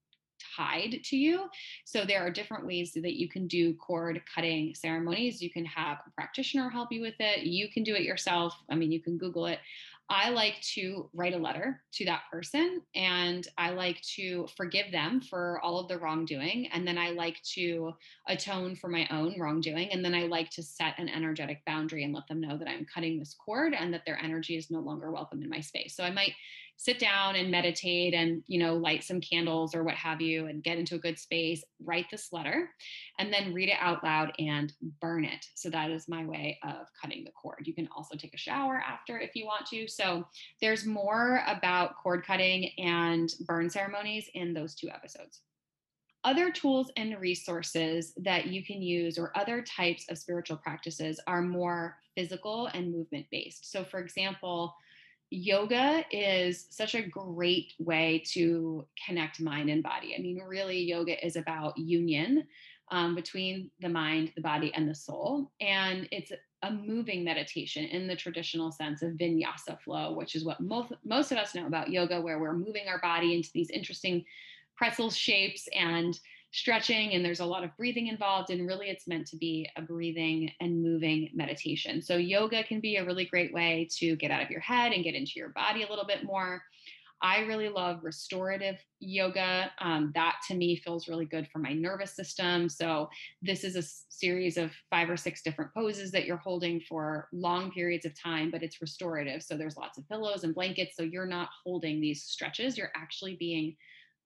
tied 0.57 0.99
to 1.05 1.17
you. 1.17 1.49
So 1.85 2.05
there 2.05 2.21
are 2.21 2.31
different 2.31 2.67
ways 2.67 2.93
that 2.95 3.15
you 3.15 3.29
can 3.29 3.47
do 3.47 3.75
cord 3.75 4.21
cutting 4.35 4.75
ceremonies. 4.75 5.41
You 5.41 5.51
can 5.51 5.65
have 5.65 5.99
a 6.07 6.11
practitioner 6.11 6.69
help 6.69 6.91
you 6.91 7.01
with 7.01 7.15
it. 7.21 7.45
You 7.45 7.69
can 7.69 7.85
do 7.85 7.95
it 7.95 8.03
yourself. 8.03 8.55
I 8.71 8.75
mean, 8.75 8.91
you 8.91 9.01
can 9.01 9.19
Google 9.19 9.47
it. 9.47 9.61
I 10.09 10.31
like 10.31 10.61
to 10.75 11.09
write 11.15 11.33
a 11.33 11.39
letter 11.39 11.83
to 11.95 12.05
that 12.05 12.23
person 12.31 12.83
and 12.95 13.47
I 13.57 13.71
like 13.71 14.01
to 14.17 14.47
forgive 14.57 14.93
them 14.93 15.21
for 15.21 15.59
all 15.63 15.79
of 15.79 15.89
the 15.89 15.99
wrongdoing. 15.99 16.69
And 16.73 16.87
then 16.87 16.99
I 16.99 17.11
like 17.11 17.41
to 17.55 17.93
atone 18.29 18.77
for 18.77 18.89
my 18.89 19.07
own 19.11 19.39
wrongdoing. 19.39 19.91
And 19.91 20.05
then 20.05 20.15
I 20.15 20.25
like 20.25 20.51
to 20.51 20.63
set 20.63 20.99
an 20.99 21.09
energetic 21.09 21.65
boundary 21.67 22.05
and 22.05 22.13
let 22.13 22.27
them 22.29 22.41
know 22.41 22.59
that 22.59 22.69
I'm 22.69 22.87
cutting 22.93 23.19
this 23.19 23.35
cord 23.35 23.75
and 23.75 23.95
that 23.95 24.05
their 24.05 24.19
energy 24.23 24.57
is 24.57 24.71
no 24.71 24.81
longer 24.81 25.11
welcome 25.11 25.43
in 25.43 25.49
my 25.49 25.61
space. 25.61 25.97
So 25.97 26.05
I 26.05 26.11
might 26.11 26.35
sit 26.77 26.99
down 26.99 27.37
and 27.37 27.51
meditate 27.51 28.13
and 28.13 28.43
you 28.47 28.59
know 28.59 28.75
light 28.75 29.05
some 29.05 29.21
candles 29.21 29.75
or 29.75 29.85
what 29.85 29.95
have 29.95 30.21
you 30.21 30.47
and 30.47 30.65
get 30.65 30.79
into 30.79 30.97
a 30.97 30.99
good 30.99 31.19
space 31.19 31.63
write 31.85 32.07
this 32.11 32.33
letter 32.33 32.71
and 33.19 33.33
then 33.33 33.55
read 33.55 33.69
it 33.69 33.77
out 33.81 34.03
loud 34.03 34.33
and 34.39 34.73
burn 35.01 35.25
it. 35.25 35.47
So 35.55 35.71
that 35.71 35.91
is 35.91 36.09
my 36.09 36.25
way 36.25 36.59
of 36.65 36.87
cutting 37.01 37.25
the 37.25 37.31
cord. 37.31 37.67
You 37.67 37.75
can 37.75 37.89
also 37.95 38.17
take 38.17 38.35
a 38.35 38.39
shower 38.39 38.83
after 38.87 39.19
if 39.19 39.37
you 39.37 39.45
want 39.45 39.67
to. 39.67 39.87
So 39.89 40.27
there's 40.61 40.87
more 40.87 41.43
about 41.47 41.97
cord 41.97 42.25
cutting 42.27 42.71
and 42.79 43.33
burn 43.47 43.71
ceremonies 43.71 44.29
in 44.35 44.55
those 44.55 44.75
two 44.75 44.89
episodes. 44.89 45.41
Other 46.25 46.53
tools 46.53 46.91
and 46.97 47.21
resources 47.21 48.13
that 48.19 48.47
you 48.47 48.65
can 48.65 48.81
use 48.81 49.19
or 49.19 49.37
other 49.37 49.61
types 49.63 50.07
of 50.09 50.19
spiritual 50.19 50.57
practices 50.57 51.19
are 51.27 51.43
more 51.43 51.99
physical 52.17 52.69
and 52.75 52.93
movement 52.93 53.27
based 53.31 53.71
so 53.71 53.85
for 53.85 53.99
example 53.99 54.75
yoga 55.33 56.05
is 56.11 56.67
such 56.71 56.95
a 56.95 57.03
great 57.03 57.73
way 57.79 58.23
to 58.33 58.87
connect 59.07 59.41
mind 59.41 59.71
and 59.71 59.83
body. 59.83 60.15
I 60.17 60.21
mean, 60.21 60.39
really, 60.39 60.79
yoga 60.79 61.25
is 61.25 61.37
about 61.37 61.79
union 61.79 62.47
um, 62.91 63.15
between 63.15 63.71
the 63.81 63.89
mind, 63.89 64.33
the 64.37 64.43
body, 64.43 64.73
and 64.75 64.89
the 64.89 64.95
soul. 64.95 65.51
And 65.61 66.07
it's 66.13 66.33
a 66.63 66.71
moving 66.71 67.25
meditation 67.25 67.85
in 67.87 68.07
the 68.07 68.15
traditional 68.15 68.71
sense 68.71 69.03
of 69.03 69.13
vinyasa 69.13 69.81
flow, 69.81 70.13
which 70.13 70.35
is 70.35 70.45
what 70.45 70.61
most, 70.61 70.93
most 71.05 71.33
of 71.33 71.39
us 71.39 71.55
know 71.55 71.67
about 71.67 71.91
yoga, 71.91 72.21
where 72.21 72.39
we're 72.39 72.53
moving 72.53 72.89
our 72.89 73.01
body 73.01 73.35
into 73.35 73.51
these 73.55 73.71
interesting 73.71 74.25
pretzel 74.77 75.11
shapes 75.11 75.69
and 75.75 76.21
stretching 76.53 77.15
and 77.15 77.25
there's 77.25 77.41
a 77.41 77.45
lot 77.45 77.65
of 77.65 77.75
breathing 77.77 78.09
involved 78.09 78.51
and 78.51 78.67
really 78.67 78.89
it's 78.89 79.09
meant 79.09 79.27
to 79.27 79.37
be 79.37 79.69
a 79.77 79.83
breathing 79.83 80.51
and 80.61 80.83
moving 80.83 81.31
meditation. 81.35 82.03
So 82.03 82.17
yoga 82.17 82.63
can 82.63 82.81
be 82.81 82.97
a 82.97 83.05
really 83.05 83.25
great 83.25 83.55
way 83.55 83.89
to 83.97 84.17
get 84.17 84.31
out 84.31 84.43
of 84.43 84.51
your 84.51 84.61
head 84.61 84.93
and 84.93 85.03
get 85.03 85.15
into 85.15 85.33
your 85.37 85.49
body 85.49 85.83
a 85.83 85.89
little 85.89 86.07
bit 86.07 86.25
more. 86.25 86.63
I 87.23 87.41
really 87.43 87.69
love 87.69 88.01
restorative 88.03 88.77
yoga. 88.99 89.71
Um, 89.81 90.11
that 90.15 90.37
to 90.49 90.55
me 90.55 90.77
feels 90.77 91.09
really 91.09 91.25
good 91.25 91.49
for 91.53 91.61
my 91.61 91.73
nervous 91.73 92.17
system. 92.17 92.69
So 92.69 93.09
this 93.41 93.63
is 93.63 93.77
a 93.77 93.83
series 93.83 94.57
of 94.57 94.73
five 94.91 95.09
or 95.09 95.17
six 95.17 95.41
different 95.41 95.73
poses 95.73 96.11
that 96.11 96.27
you're 96.27 96.37
holding 96.37 96.81
for 96.81 97.29
long 97.33 97.71
periods 97.71 98.05
of 98.05 98.21
time 98.21 98.51
but 98.51 98.63
it's 98.63 98.83
restorative. 98.83 99.43
So 99.43 99.57
there's 99.57 99.77
lots 99.77 99.99
of 99.99 100.09
pillows 100.09 100.45
and 100.45 100.55
blankets 100.55 100.97
so 100.97 101.03
you're 101.03 101.25
not 101.25 101.49
holding 101.65 102.01
these 102.01 102.25
stretches. 102.25 102.77
You're 102.77 102.93
actually 102.95 103.37
being 103.37 103.77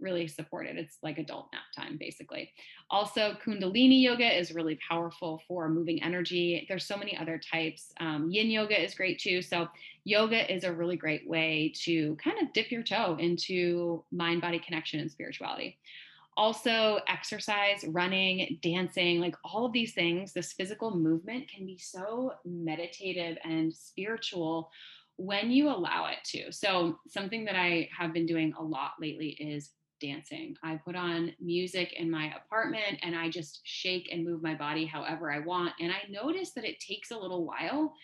really 0.00 0.28
supported. 0.28 0.76
It's 0.76 0.98
like 1.02 1.18
adult 1.18 1.48
nap 1.52 1.62
time, 1.74 1.96
basically. 1.98 2.52
Also, 2.90 3.36
Kundalini 3.44 4.00
yoga 4.02 4.38
is 4.38 4.52
really 4.52 4.78
powerful 4.88 5.42
for 5.48 5.68
moving 5.68 6.02
energy. 6.02 6.64
There's 6.68 6.84
so 6.84 6.96
many 6.96 7.16
other 7.16 7.38
types. 7.38 7.92
Um, 8.00 8.28
yin 8.30 8.50
yoga 8.50 8.82
is 8.82 8.94
great 8.94 9.18
too. 9.18 9.42
So, 9.42 9.68
yoga 10.04 10.52
is 10.52 10.64
a 10.64 10.72
really 10.72 10.96
great 10.96 11.28
way 11.28 11.72
to 11.82 12.16
kind 12.16 12.38
of 12.40 12.52
dip 12.52 12.70
your 12.70 12.82
toe 12.82 13.16
into 13.18 14.04
mind 14.12 14.40
body 14.40 14.58
connection 14.58 15.00
and 15.00 15.10
spirituality. 15.10 15.78
Also, 16.36 17.00
exercise, 17.08 17.82
running, 17.88 18.58
dancing, 18.62 19.20
like 19.20 19.36
all 19.42 19.64
of 19.64 19.72
these 19.72 19.94
things, 19.94 20.34
this 20.34 20.52
physical 20.52 20.94
movement 20.94 21.48
can 21.48 21.64
be 21.64 21.78
so 21.78 22.34
meditative 22.44 23.38
and 23.42 23.72
spiritual 23.72 24.70
when 25.16 25.50
you 25.50 25.70
allow 25.70 26.06
it 26.06 26.18
to. 26.24 26.52
So, 26.52 26.98
something 27.08 27.46
that 27.46 27.56
I 27.56 27.88
have 27.96 28.12
been 28.12 28.26
doing 28.26 28.52
a 28.58 28.62
lot 28.62 28.92
lately 29.00 29.30
is 29.30 29.70
dancing. 30.00 30.56
I 30.62 30.76
put 30.76 30.96
on 30.96 31.32
music 31.40 31.94
in 31.94 32.10
my 32.10 32.32
apartment 32.34 32.98
and 33.02 33.16
I 33.16 33.28
just 33.28 33.60
shake 33.64 34.08
and 34.12 34.24
move 34.24 34.42
my 34.42 34.54
body 34.54 34.86
however 34.86 35.32
I 35.32 35.40
want. 35.40 35.72
And 35.80 35.92
I 35.92 36.02
notice 36.10 36.50
that 36.52 36.64
it 36.64 36.80
takes 36.80 37.10
a 37.10 37.18
little 37.18 37.44
while 37.44 37.94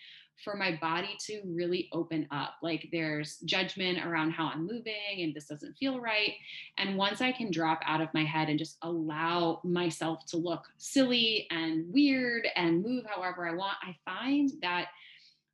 for 0.43 0.55
my 0.55 0.77
body 0.81 1.15
to 1.27 1.41
really 1.45 1.89
open 1.93 2.27
up. 2.31 2.55
Like 2.61 2.89
there's 2.91 3.37
judgment 3.39 3.99
around 4.05 4.31
how 4.31 4.47
I'm 4.47 4.65
moving 4.65 5.21
and 5.21 5.33
this 5.33 5.47
doesn't 5.47 5.77
feel 5.77 5.99
right. 5.99 6.33
And 6.77 6.97
once 6.97 7.21
I 7.21 7.31
can 7.31 7.51
drop 7.51 7.81
out 7.85 8.01
of 8.01 8.13
my 8.13 8.23
head 8.23 8.49
and 8.49 8.59
just 8.59 8.77
allow 8.81 9.61
myself 9.63 10.25
to 10.27 10.37
look 10.37 10.67
silly 10.77 11.47
and 11.51 11.91
weird 11.93 12.47
and 12.55 12.83
move 12.83 13.05
however 13.05 13.47
I 13.47 13.53
want, 13.53 13.77
I 13.83 13.95
find 14.05 14.51
that 14.61 14.87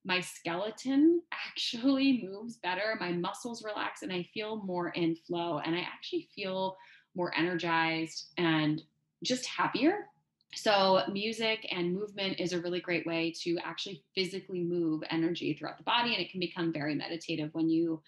my 0.10 0.19
skeleton 0.19 1.22
actually 1.32 2.28
moves 2.28 2.58
better, 2.58 2.98
my 3.00 3.12
muscles 3.12 3.63
relax, 3.63 4.02
and 4.02 4.12
I 4.12 4.28
feel 4.34 4.63
more 4.63 4.89
in 4.89 5.15
flow. 5.15 5.60
And 5.60 5.76
I 5.76 5.82
actually 5.82 6.28
feel 6.36 6.76
more 7.15 7.32
energized 7.38 8.34
and 8.38 8.82
just 9.24 9.45
happier. 9.45 10.08
So, 10.56 11.04
music 11.12 11.67
and 11.72 11.93
movement 11.93 12.39
is 12.39 12.54
a 12.54 12.60
really 12.60 12.82
great 12.82 13.06
way 13.06 13.32
to 13.43 13.60
actually 13.63 14.04
physically 14.15 14.63
move 14.63 15.04
energy 15.12 15.54
throughout 15.54 15.78
the 15.78 15.84
body. 15.84 16.15
And 16.15 16.26
it 16.26 16.32
can 16.32 16.39
become 16.39 16.74
very 16.74 16.95
meditative 16.95 17.52
when 17.54 17.69
you 17.69 18.02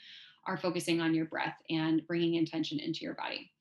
are 0.48 0.58
focusing 0.58 1.02
on 1.02 1.14
your 1.14 1.26
breath 1.26 1.58
and 1.70 2.06
bringing 2.08 2.34
intention 2.34 2.80
into 2.80 3.02
your 3.02 3.14
body. 3.14 3.52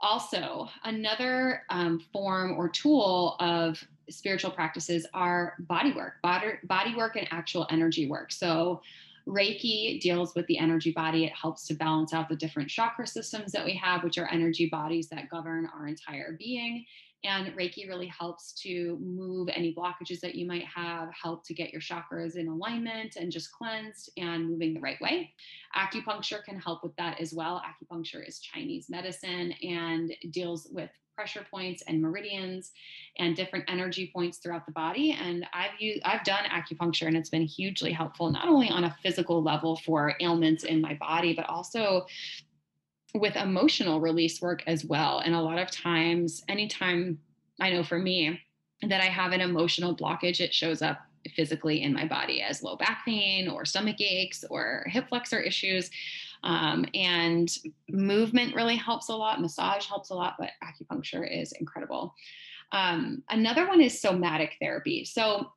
Also, 0.00 0.68
another 0.82 1.62
um, 1.70 2.00
form 2.12 2.56
or 2.56 2.68
tool 2.68 3.36
of 3.38 3.80
spiritual 4.10 4.50
practices 4.50 5.06
are 5.14 5.54
body 5.60 5.92
work, 5.92 6.14
body, 6.22 6.52
body 6.64 6.94
work 6.94 7.16
and 7.16 7.28
actual 7.30 7.66
energy 7.70 8.08
work. 8.08 8.32
So, 8.32 8.82
Reiki 9.26 10.00
deals 10.00 10.34
with 10.34 10.46
the 10.46 10.58
energy 10.58 10.92
body. 10.92 11.24
It 11.24 11.32
helps 11.32 11.66
to 11.66 11.74
balance 11.74 12.12
out 12.12 12.28
the 12.28 12.36
different 12.36 12.68
chakra 12.68 13.06
systems 13.06 13.52
that 13.52 13.64
we 13.64 13.74
have, 13.74 14.02
which 14.02 14.18
are 14.18 14.26
energy 14.28 14.68
bodies 14.68 15.08
that 15.10 15.28
govern 15.28 15.68
our 15.72 15.86
entire 15.86 16.32
being. 16.38 16.84
And 17.22 17.48
Reiki 17.48 17.86
really 17.86 18.06
helps 18.06 18.52
to 18.62 18.98
move 19.00 19.50
any 19.52 19.74
blockages 19.74 20.20
that 20.20 20.34
you 20.34 20.46
might 20.46 20.64
have, 20.64 21.10
help 21.12 21.44
to 21.46 21.54
get 21.54 21.70
your 21.70 21.82
chakras 21.82 22.36
in 22.36 22.48
alignment 22.48 23.16
and 23.16 23.30
just 23.30 23.52
cleansed 23.52 24.10
and 24.16 24.48
moving 24.48 24.72
the 24.72 24.80
right 24.80 25.00
way. 25.02 25.34
Acupuncture 25.76 26.42
can 26.42 26.58
help 26.58 26.82
with 26.82 26.96
that 26.96 27.20
as 27.20 27.34
well. 27.34 27.62
Acupuncture 27.62 28.26
is 28.26 28.40
Chinese 28.40 28.88
medicine 28.88 29.52
and 29.62 30.14
deals 30.30 30.68
with 30.70 30.90
pressure 31.20 31.44
points 31.50 31.82
and 31.86 32.00
meridians 32.00 32.72
and 33.18 33.36
different 33.36 33.66
energy 33.68 34.10
points 34.10 34.38
throughout 34.38 34.64
the 34.64 34.72
body 34.72 35.12
and 35.20 35.44
I've 35.52 35.78
used 35.78 36.00
I've 36.02 36.24
done 36.24 36.44
acupuncture 36.44 37.08
and 37.08 37.16
it's 37.16 37.28
been 37.28 37.42
hugely 37.42 37.92
helpful 37.92 38.30
not 38.30 38.48
only 38.48 38.70
on 38.70 38.84
a 38.84 38.96
physical 39.02 39.42
level 39.42 39.76
for 39.76 40.14
ailments 40.20 40.64
in 40.64 40.80
my 40.80 40.94
body 40.94 41.34
but 41.34 41.46
also 41.46 42.06
with 43.14 43.36
emotional 43.36 44.00
release 44.00 44.40
work 44.40 44.62
as 44.66 44.84
well. 44.84 45.18
And 45.18 45.34
a 45.34 45.40
lot 45.40 45.58
of 45.58 45.70
times, 45.70 46.42
anytime 46.48 47.18
I 47.60 47.70
know 47.70 47.82
for 47.82 47.98
me 47.98 48.40
that 48.88 49.00
I 49.00 49.06
have 49.06 49.32
an 49.32 49.40
emotional 49.40 49.96
blockage, 49.96 50.40
it 50.40 50.54
shows 50.54 50.80
up 50.82 51.00
physically 51.34 51.82
in 51.82 51.92
my 51.92 52.06
body 52.06 52.40
as 52.40 52.62
low 52.62 52.76
back 52.76 53.04
pain 53.04 53.48
or 53.48 53.64
stomach 53.64 54.00
aches 54.00 54.44
or 54.48 54.86
hip 54.88 55.08
flexor 55.08 55.40
issues. 55.40 55.90
Um, 56.42 56.86
and 56.94 57.50
movement 57.88 58.54
really 58.54 58.76
helps 58.76 59.08
a 59.08 59.14
lot, 59.14 59.40
massage 59.40 59.86
helps 59.86 60.10
a 60.10 60.14
lot, 60.14 60.36
but 60.38 60.50
acupuncture 60.62 61.26
is 61.30 61.52
incredible. 61.52 62.14
Um, 62.72 63.22
another 63.28 63.66
one 63.66 63.80
is 63.80 64.00
somatic 64.00 64.56
therapy. 64.60 65.04
So 65.04 65.52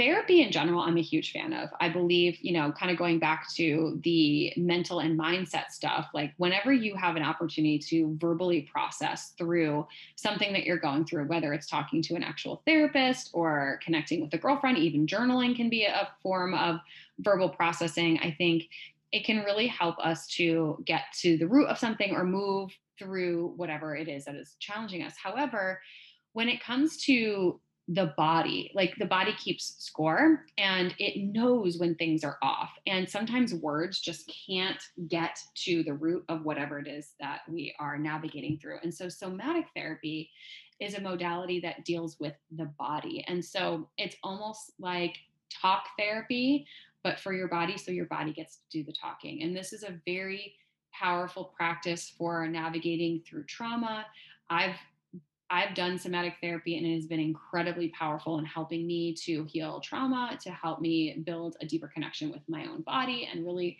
therapy 0.00 0.40
in 0.40 0.50
general 0.50 0.80
i'm 0.80 0.96
a 0.96 1.02
huge 1.02 1.30
fan 1.30 1.52
of 1.52 1.68
i 1.78 1.86
believe 1.86 2.38
you 2.40 2.54
know 2.54 2.72
kind 2.72 2.90
of 2.90 2.96
going 2.96 3.18
back 3.18 3.46
to 3.52 4.00
the 4.02 4.50
mental 4.56 5.00
and 5.00 5.18
mindset 5.18 5.70
stuff 5.70 6.08
like 6.14 6.32
whenever 6.38 6.72
you 6.72 6.96
have 6.96 7.16
an 7.16 7.22
opportunity 7.22 7.78
to 7.78 8.16
verbally 8.18 8.62
process 8.62 9.34
through 9.36 9.86
something 10.16 10.54
that 10.54 10.64
you're 10.64 10.78
going 10.78 11.04
through 11.04 11.26
whether 11.26 11.52
it's 11.52 11.66
talking 11.66 12.00
to 12.00 12.14
an 12.14 12.22
actual 12.22 12.62
therapist 12.64 13.28
or 13.34 13.78
connecting 13.84 14.22
with 14.22 14.32
a 14.32 14.38
girlfriend 14.38 14.78
even 14.78 15.06
journaling 15.06 15.54
can 15.54 15.68
be 15.68 15.84
a 15.84 16.08
form 16.22 16.54
of 16.54 16.80
verbal 17.18 17.50
processing 17.50 18.18
i 18.22 18.30
think 18.30 18.68
it 19.12 19.24
can 19.24 19.44
really 19.44 19.66
help 19.66 19.96
us 19.98 20.26
to 20.28 20.82
get 20.84 21.02
to 21.20 21.36
the 21.36 21.46
root 21.46 21.66
of 21.66 21.78
something 21.78 22.14
or 22.14 22.24
move 22.24 22.70
through 22.98 23.54
whatever 23.56 23.96
it 23.96 24.08
is 24.08 24.24
that 24.24 24.34
is 24.34 24.56
challenging 24.60 25.02
us. 25.02 25.14
However 25.22 25.80
when 26.32 26.48
it 26.48 26.62
comes 26.62 26.96
to 26.96 27.60
the 27.88 28.12
body 28.16 28.70
like 28.74 28.94
the 28.98 29.06
body 29.06 29.32
keeps 29.32 29.74
score 29.78 30.44
and 30.58 30.94
it 30.98 31.32
knows 31.34 31.78
when 31.78 31.94
things 31.96 32.22
are 32.22 32.38
off 32.40 32.70
and 32.86 33.08
sometimes 33.08 33.52
words 33.54 34.00
just 34.00 34.32
can't 34.46 34.80
get 35.08 35.36
to 35.56 35.82
the 35.82 35.94
root 35.94 36.24
of 36.28 36.44
whatever 36.44 36.78
it 36.78 36.86
is 36.86 37.14
that 37.18 37.40
we 37.48 37.74
are 37.80 37.98
navigating 37.98 38.58
through. 38.58 38.76
And 38.84 38.94
so 38.94 39.08
somatic 39.08 39.64
therapy 39.74 40.30
is 40.78 40.94
a 40.94 41.00
modality 41.00 41.58
that 41.60 41.84
deals 41.84 42.16
with 42.20 42.34
the 42.56 42.70
body. 42.78 43.24
And 43.26 43.44
so 43.44 43.88
it's 43.98 44.16
almost 44.22 44.72
like 44.78 45.16
talk 45.50 45.84
therapy 45.98 46.66
but 47.02 47.18
for 47.18 47.32
your 47.32 47.48
body 47.48 47.76
so 47.76 47.90
your 47.90 48.06
body 48.06 48.32
gets 48.32 48.56
to 48.56 48.78
do 48.78 48.84
the 48.84 48.92
talking. 48.92 49.42
And 49.42 49.56
this 49.56 49.72
is 49.72 49.82
a 49.82 50.00
very 50.06 50.54
powerful 50.92 51.52
practice 51.56 52.12
for 52.16 52.46
navigating 52.46 53.22
through 53.26 53.44
trauma. 53.44 54.06
I've 54.48 54.76
I've 55.52 55.74
done 55.74 55.98
somatic 55.98 56.36
therapy 56.40 56.76
and 56.76 56.86
it 56.86 56.94
has 56.94 57.06
been 57.06 57.18
incredibly 57.18 57.88
powerful 57.88 58.38
in 58.38 58.44
helping 58.44 58.86
me 58.86 59.14
to 59.24 59.44
heal 59.44 59.80
trauma, 59.80 60.38
to 60.42 60.50
help 60.50 60.80
me 60.80 61.22
build 61.24 61.56
a 61.60 61.66
deeper 61.66 61.88
connection 61.88 62.30
with 62.30 62.42
my 62.48 62.66
own 62.66 62.82
body 62.82 63.28
and 63.30 63.44
really 63.44 63.76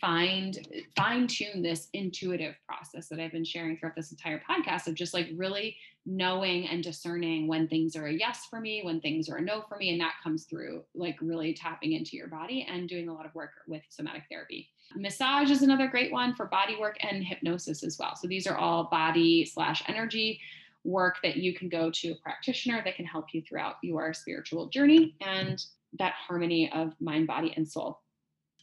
find 0.00 0.66
fine 0.96 1.26
tune 1.26 1.62
this 1.62 1.88
intuitive 1.92 2.54
process 2.66 3.08
that 3.08 3.20
I've 3.20 3.32
been 3.32 3.44
sharing 3.44 3.76
throughout 3.76 3.96
this 3.96 4.10
entire 4.10 4.40
podcast 4.48 4.86
of 4.86 4.94
just 4.94 5.14
like 5.14 5.28
really 5.34 5.76
knowing 6.04 6.68
and 6.68 6.82
discerning 6.82 7.48
when 7.48 7.66
things 7.66 7.96
are 7.96 8.06
a 8.06 8.12
yes 8.12 8.46
for 8.48 8.60
me, 8.60 8.82
when 8.84 9.00
things 9.00 9.28
are 9.28 9.36
a 9.36 9.42
no 9.42 9.64
for 9.68 9.76
me. 9.76 9.90
And 9.90 10.00
that 10.00 10.14
comes 10.22 10.44
through 10.44 10.84
like 10.94 11.16
really 11.20 11.52
tapping 11.52 11.92
into 11.92 12.16
your 12.16 12.28
body 12.28 12.66
and 12.70 12.88
doing 12.88 13.08
a 13.08 13.14
lot 13.14 13.26
of 13.26 13.34
work 13.34 13.50
with 13.66 13.82
somatic 13.88 14.22
therapy. 14.30 14.68
Massage 14.94 15.50
is 15.50 15.62
another 15.62 15.88
great 15.88 16.12
one 16.12 16.34
for 16.34 16.46
body 16.46 16.76
work 16.78 16.96
and 17.00 17.24
hypnosis 17.24 17.82
as 17.82 17.98
well. 17.98 18.14
So 18.14 18.28
these 18.28 18.46
are 18.46 18.56
all 18.56 18.84
body 18.84 19.44
slash 19.44 19.82
energy 19.88 20.40
work 20.84 21.16
that 21.22 21.36
you 21.36 21.52
can 21.52 21.68
go 21.68 21.90
to 21.90 22.12
a 22.12 22.16
practitioner 22.16 22.80
that 22.84 22.94
can 22.94 23.04
help 23.04 23.26
you 23.32 23.42
throughout 23.42 23.74
your 23.82 24.14
spiritual 24.14 24.68
journey 24.68 25.16
and 25.20 25.64
that 25.98 26.14
harmony 26.14 26.70
of 26.72 26.92
mind, 27.00 27.26
body, 27.26 27.52
and 27.56 27.68
soul. 27.68 28.00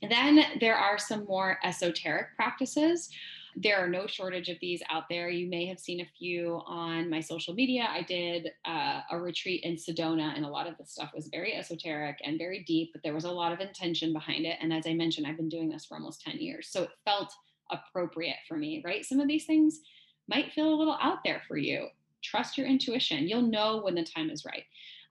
Then 0.09 0.43
there 0.59 0.75
are 0.75 0.97
some 0.97 1.25
more 1.25 1.59
esoteric 1.63 2.35
practices. 2.35 3.09
There 3.55 3.77
are 3.77 3.87
no 3.87 4.07
shortage 4.07 4.49
of 4.49 4.57
these 4.59 4.81
out 4.89 5.03
there. 5.09 5.29
You 5.29 5.47
may 5.47 5.67
have 5.67 5.79
seen 5.79 6.01
a 6.01 6.09
few 6.17 6.61
on 6.65 7.09
my 7.09 7.19
social 7.19 7.53
media. 7.53 7.87
I 7.89 8.01
did 8.01 8.49
uh, 8.65 9.01
a 9.11 9.19
retreat 9.19 9.63
in 9.63 9.75
Sedona, 9.75 10.35
and 10.35 10.43
a 10.43 10.49
lot 10.49 10.67
of 10.67 10.75
the 10.77 10.85
stuff 10.85 11.11
was 11.13 11.27
very 11.27 11.53
esoteric 11.53 12.17
and 12.23 12.39
very 12.39 12.63
deep, 12.63 12.91
but 12.93 13.03
there 13.03 13.13
was 13.13 13.25
a 13.25 13.31
lot 13.31 13.51
of 13.51 13.59
intention 13.59 14.11
behind 14.11 14.45
it. 14.45 14.57
And 14.59 14.73
as 14.73 14.87
I 14.87 14.93
mentioned, 14.93 15.27
I've 15.27 15.37
been 15.37 15.49
doing 15.49 15.69
this 15.69 15.85
for 15.85 15.95
almost 15.95 16.21
10 16.21 16.39
years. 16.39 16.69
So 16.69 16.83
it 16.83 16.89
felt 17.05 17.31
appropriate 17.69 18.37
for 18.47 18.57
me, 18.57 18.81
right? 18.83 19.05
Some 19.05 19.19
of 19.19 19.27
these 19.27 19.45
things 19.45 19.81
might 20.27 20.51
feel 20.53 20.73
a 20.73 20.75
little 20.75 20.97
out 20.99 21.19
there 21.23 21.43
for 21.47 21.57
you 21.57 21.89
trust 22.23 22.57
your 22.57 22.65
intuition. 22.65 23.27
You'll 23.27 23.41
know 23.41 23.81
when 23.81 23.95
the 23.95 24.03
time 24.03 24.29
is 24.29 24.45
right. 24.45 24.63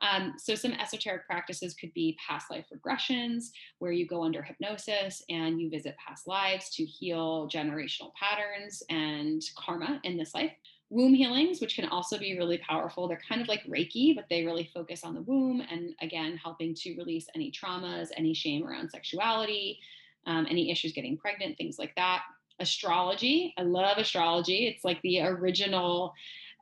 Um, 0.02 0.34
so, 0.36 0.54
some 0.54 0.72
esoteric 0.72 1.26
practices 1.26 1.74
could 1.74 1.94
be 1.94 2.18
past 2.26 2.50
life 2.50 2.66
regressions, 2.74 3.50
where 3.78 3.92
you 3.92 4.06
go 4.06 4.24
under 4.24 4.42
hypnosis 4.42 5.22
and 5.30 5.60
you 5.60 5.70
visit 5.70 5.96
past 6.04 6.26
lives 6.26 6.70
to 6.70 6.84
heal 6.84 7.48
generational 7.48 8.12
patterns 8.14 8.82
and 8.90 9.40
karma 9.56 10.00
in 10.02 10.16
this 10.16 10.34
life. 10.34 10.52
Womb 10.90 11.14
healings, 11.14 11.62
which 11.62 11.76
can 11.76 11.88
also 11.88 12.18
be 12.18 12.36
really 12.36 12.58
powerful. 12.58 13.08
They're 13.08 13.22
kind 13.26 13.40
of 13.40 13.48
like 13.48 13.64
Reiki, 13.64 14.14
but 14.14 14.26
they 14.28 14.44
really 14.44 14.70
focus 14.74 15.04
on 15.04 15.14
the 15.14 15.22
womb 15.22 15.62
and 15.70 15.94
again, 16.02 16.36
helping 16.36 16.74
to 16.74 16.94
release 16.96 17.28
any 17.34 17.50
traumas, 17.50 18.08
any 18.14 18.34
shame 18.34 18.66
around 18.66 18.90
sexuality, 18.90 19.78
um, 20.26 20.46
any 20.50 20.70
issues 20.70 20.92
getting 20.92 21.16
pregnant, 21.16 21.56
things 21.56 21.78
like 21.78 21.94
that. 21.96 22.22
Astrology, 22.60 23.54
I 23.56 23.62
love 23.62 23.96
astrology. 23.96 24.66
It's 24.66 24.84
like 24.84 25.00
the 25.00 25.22
original 25.22 26.12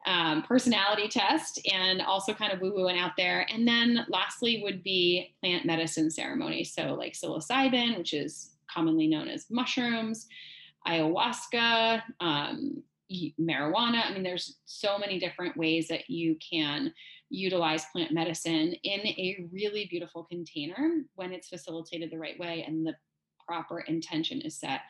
um, 0.06 0.42
personality 0.42 1.08
test 1.08 1.60
and 1.70 2.00
also 2.00 2.32
kind 2.32 2.52
of 2.52 2.60
woo 2.60 2.72
woo 2.74 2.86
and 2.88 2.98
out 2.98 3.12
there. 3.16 3.46
And 3.52 3.66
then 3.66 4.06
lastly 4.08 4.60
would 4.62 4.82
be 4.82 5.34
plant 5.40 5.66
medicine 5.66 6.10
ceremonies. 6.10 6.72
So, 6.72 6.94
like 6.94 7.12
psilocybin, 7.12 7.98
which 7.98 8.14
is 8.14 8.56
commonly 8.72 9.06
known 9.06 9.28
as 9.28 9.46
mushrooms, 9.50 10.26
ayahuasca, 10.86 12.02
um, 12.20 12.82
marijuana. 13.40 14.06
I 14.06 14.12
mean, 14.12 14.22
there's 14.22 14.58
so 14.64 14.98
many 14.98 15.18
different 15.18 15.56
ways 15.56 15.88
that 15.88 16.08
you 16.08 16.36
can 16.36 16.92
utilize 17.28 17.84
plant 17.92 18.12
medicine 18.12 18.74
in 18.82 19.00
a 19.00 19.46
really 19.52 19.86
beautiful 19.90 20.24
container 20.24 21.02
when 21.14 21.32
it's 21.32 21.48
facilitated 21.48 22.10
the 22.10 22.18
right 22.18 22.38
way 22.38 22.64
and 22.66 22.86
the 22.86 22.94
proper 23.46 23.80
intention 23.80 24.40
is 24.40 24.58
set 24.58 24.80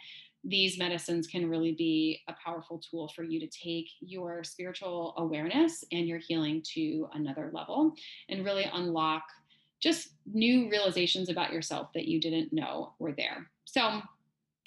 these 0.45 0.79
medicines 0.79 1.27
can 1.27 1.49
really 1.49 1.73
be 1.73 2.21
a 2.29 2.35
powerful 2.45 2.79
tool 2.79 3.09
for 3.15 3.23
you 3.23 3.39
to 3.41 3.47
take 3.47 3.89
your 4.01 4.43
spiritual 4.43 5.15
awareness 5.19 5.85
and 5.93 6.09
your 6.09 6.19
healing 6.19 6.63
to 6.75 7.09
another 7.15 7.51
level 7.53 7.95
and 8.29 8.45
really 8.45 8.69
unlock 8.73 9.23
just 9.81 10.11
new 10.33 10.71
realizations 10.71 11.29
about 11.29 11.53
yourself 11.53 11.93
that 11.95 12.07
you 12.07 12.21
didn't 12.21 12.53
know 12.53 12.95
were 12.99 13.13
there. 13.13 13.51
So, 13.65 14.03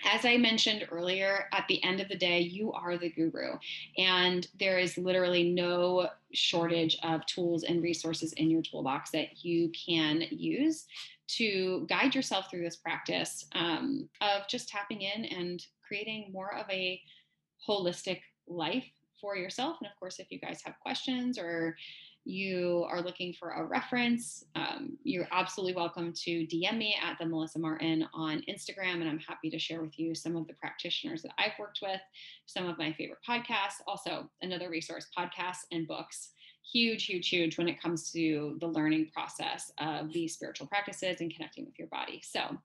as 0.06 0.26
I 0.26 0.38
mentioned 0.38 0.88
earlier, 0.92 1.46
at 1.54 1.66
the 1.70 1.82
end 1.84 2.02
of 2.02 2.10
the 2.10 2.18
day, 2.18 2.42
you 2.42 2.74
are 2.74 2.98
the 2.98 3.10
guru. 3.10 3.54
And 3.98 4.46
there 4.60 4.78
is 4.78 4.98
literally 4.98 5.52
no 5.52 6.10
shortage 6.34 6.98
of 7.04 7.26
tools 7.26 7.64
and 7.64 7.82
resources 7.82 8.34
in 8.34 8.50
your 8.50 8.62
toolbox 8.62 9.12
that 9.12 9.46
you 9.46 9.72
can 9.72 10.24
use 10.30 10.88
to 11.28 11.86
guide 11.90 12.16
yourself 12.16 12.50
through 12.50 12.64
this 12.64 12.76
practice 12.76 13.46
um, 13.54 14.10
of 14.22 14.48
just 14.48 14.70
tapping 14.70 15.02
in 15.02 15.26
and 15.26 15.66
creating 15.86 16.30
more 16.32 16.56
of 16.56 16.66
a 16.70 17.02
holistic 17.68 18.22
life 18.48 18.86
for 19.22 19.36
yourself. 19.36 19.78
And 19.82 19.90
of 19.90 19.98
course, 20.00 20.20
if 20.20 20.32
you 20.32 20.40
guys 20.40 20.62
have 20.66 20.80
questions 20.82 21.38
or 21.38 21.78
you 22.26 22.86
are 22.90 23.02
looking 23.02 23.34
for 23.34 23.52
a 23.52 23.64
reference, 23.64 24.46
um, 24.56 24.98
you're 25.04 25.28
absolutely 25.32 25.76
welcome 25.76 26.14
to 26.14 26.48
DM 26.48 26.78
me 26.78 26.96
at 27.04 27.18
the 27.20 27.26
Melissa 27.26 27.60
Martin 27.60 28.08
on 28.14 28.42
Instagram, 28.50 29.02
and 29.02 29.10
I'm 29.10 29.20
happy 29.20 29.50
to 29.50 29.60
share 29.60 29.82
with 29.82 30.00
you 30.00 30.16
some 30.16 30.38
of 30.38 30.48
the 30.48 30.54
practitioners 30.54 31.22
that 31.24 31.34
I've 31.38 31.52
worked 31.60 31.80
with, 31.82 32.00
some 32.46 32.68
of 32.68 32.78
my 32.78 32.94
favorite 32.94 33.20
podcasts, 33.28 33.82
also 33.88 34.30
another 34.42 34.70
resource, 34.70 35.08
podcasts 35.18 35.66
and 35.72 35.86
books 35.86 36.30
huge, 36.72 37.06
huge, 37.06 37.30
huge 37.30 37.58
when 37.58 37.68
it 37.68 37.82
comes 37.82 38.12
to 38.12 38.58
the 38.60 38.68
learning 38.68 39.10
process 39.14 39.72
of 39.78 40.12
these 40.14 40.34
spiritual 40.34 40.68
practices 40.68 41.22
and 41.22 41.34
connecting 41.34 41.66
with 41.66 41.78
your 41.78 41.88
body. 41.90 42.22
So 42.24 42.58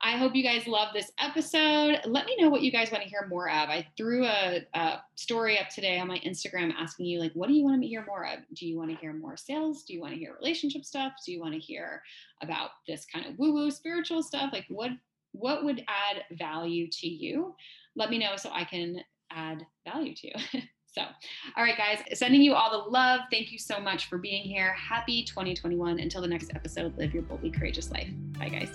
I 0.00 0.16
hope 0.16 0.34
you 0.34 0.42
guys 0.42 0.66
love 0.66 0.88
this 0.92 1.10
episode. 1.18 2.00
Let 2.04 2.26
me 2.26 2.36
know 2.38 2.48
what 2.48 2.62
you 2.62 2.72
guys 2.72 2.90
want 2.90 3.04
to 3.04 3.08
hear 3.08 3.26
more 3.28 3.48
of. 3.48 3.68
I 3.68 3.86
threw 3.96 4.26
a, 4.26 4.66
a 4.74 5.02
story 5.14 5.58
up 5.58 5.68
today 5.68 5.98
on 5.98 6.08
my 6.08 6.18
Instagram 6.18 6.72
asking 6.74 7.06
you, 7.06 7.20
like, 7.20 7.32
what 7.34 7.48
do 7.48 7.54
you 7.54 7.64
want 7.64 7.80
to 7.82 7.88
hear 7.88 8.04
more 8.04 8.26
of? 8.26 8.40
Do 8.54 8.66
you 8.66 8.76
want 8.76 8.90
to 8.90 8.96
hear 8.96 9.12
more 9.12 9.36
sales? 9.36 9.84
Do 9.84 9.94
you 9.94 10.00
want 10.00 10.12
to 10.12 10.18
hear 10.18 10.34
relationship 10.34 10.84
stuff? 10.84 11.12
Do 11.24 11.32
you 11.32 11.40
want 11.40 11.54
to 11.54 11.60
hear 11.60 12.02
about 12.42 12.70
this 12.86 13.06
kind 13.06 13.26
of 13.26 13.38
woo 13.38 13.54
woo 13.54 13.70
spiritual 13.70 14.22
stuff? 14.22 14.50
Like, 14.52 14.66
what 14.68 14.90
what 15.32 15.64
would 15.64 15.84
add 15.88 16.22
value 16.38 16.88
to 16.88 17.08
you? 17.08 17.54
Let 17.96 18.10
me 18.10 18.18
know 18.18 18.36
so 18.36 18.50
I 18.52 18.64
can 18.64 19.00
add 19.30 19.64
value 19.84 20.14
to 20.16 20.28
you. 20.28 20.62
So, 20.94 21.02
all 21.56 21.64
right, 21.64 21.76
guys, 21.76 21.98
sending 22.16 22.40
you 22.40 22.54
all 22.54 22.70
the 22.70 22.88
love. 22.88 23.22
Thank 23.28 23.50
you 23.50 23.58
so 23.58 23.80
much 23.80 24.08
for 24.08 24.16
being 24.16 24.44
here. 24.44 24.72
Happy 24.74 25.24
2021. 25.24 25.98
Until 25.98 26.20
the 26.20 26.28
next 26.28 26.52
episode, 26.54 26.96
live 26.96 27.12
your 27.12 27.24
boldly 27.24 27.50
courageous 27.50 27.90
life. 27.90 28.08
Bye, 28.38 28.48
guys. 28.48 28.68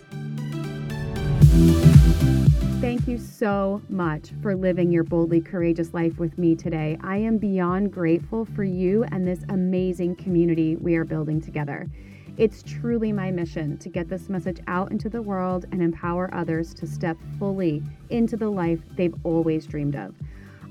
Thank 2.82 3.08
you 3.08 3.18
so 3.18 3.82
much 3.88 4.32
for 4.42 4.54
living 4.54 4.92
your 4.92 5.06
boldly 5.06 5.40
courageous 5.40 5.94
life 5.94 6.20
with 6.20 6.38
me 6.38 6.58
today. 6.58 6.98
I 7.02 7.16
am 7.18 7.38
beyond 7.38 7.94
grateful 7.94 8.44
for 8.44 8.66
you 8.66 9.06
and 9.06 9.26
this 9.26 9.46
amazing 9.48 10.18
community 10.18 10.76
we 10.76 10.96
are 10.98 11.06
building 11.06 11.40
together. 11.40 11.90
It's 12.36 12.64
truly 12.64 13.14
my 13.14 13.32
mission 13.32 13.78
to 13.78 13.88
get 13.88 14.10
this 14.10 14.28
message 14.28 14.60
out 14.68 14.92
into 14.92 15.08
the 15.08 15.22
world 15.22 15.68
and 15.72 15.82
empower 15.82 16.34
others 16.34 16.74
to 16.76 16.88
step 16.88 17.18
fully 17.38 17.82
into 18.10 18.36
the 18.36 18.50
life 18.50 18.80
they've 18.98 19.16
always 19.24 19.66
dreamed 19.66 19.96
of. 19.96 20.14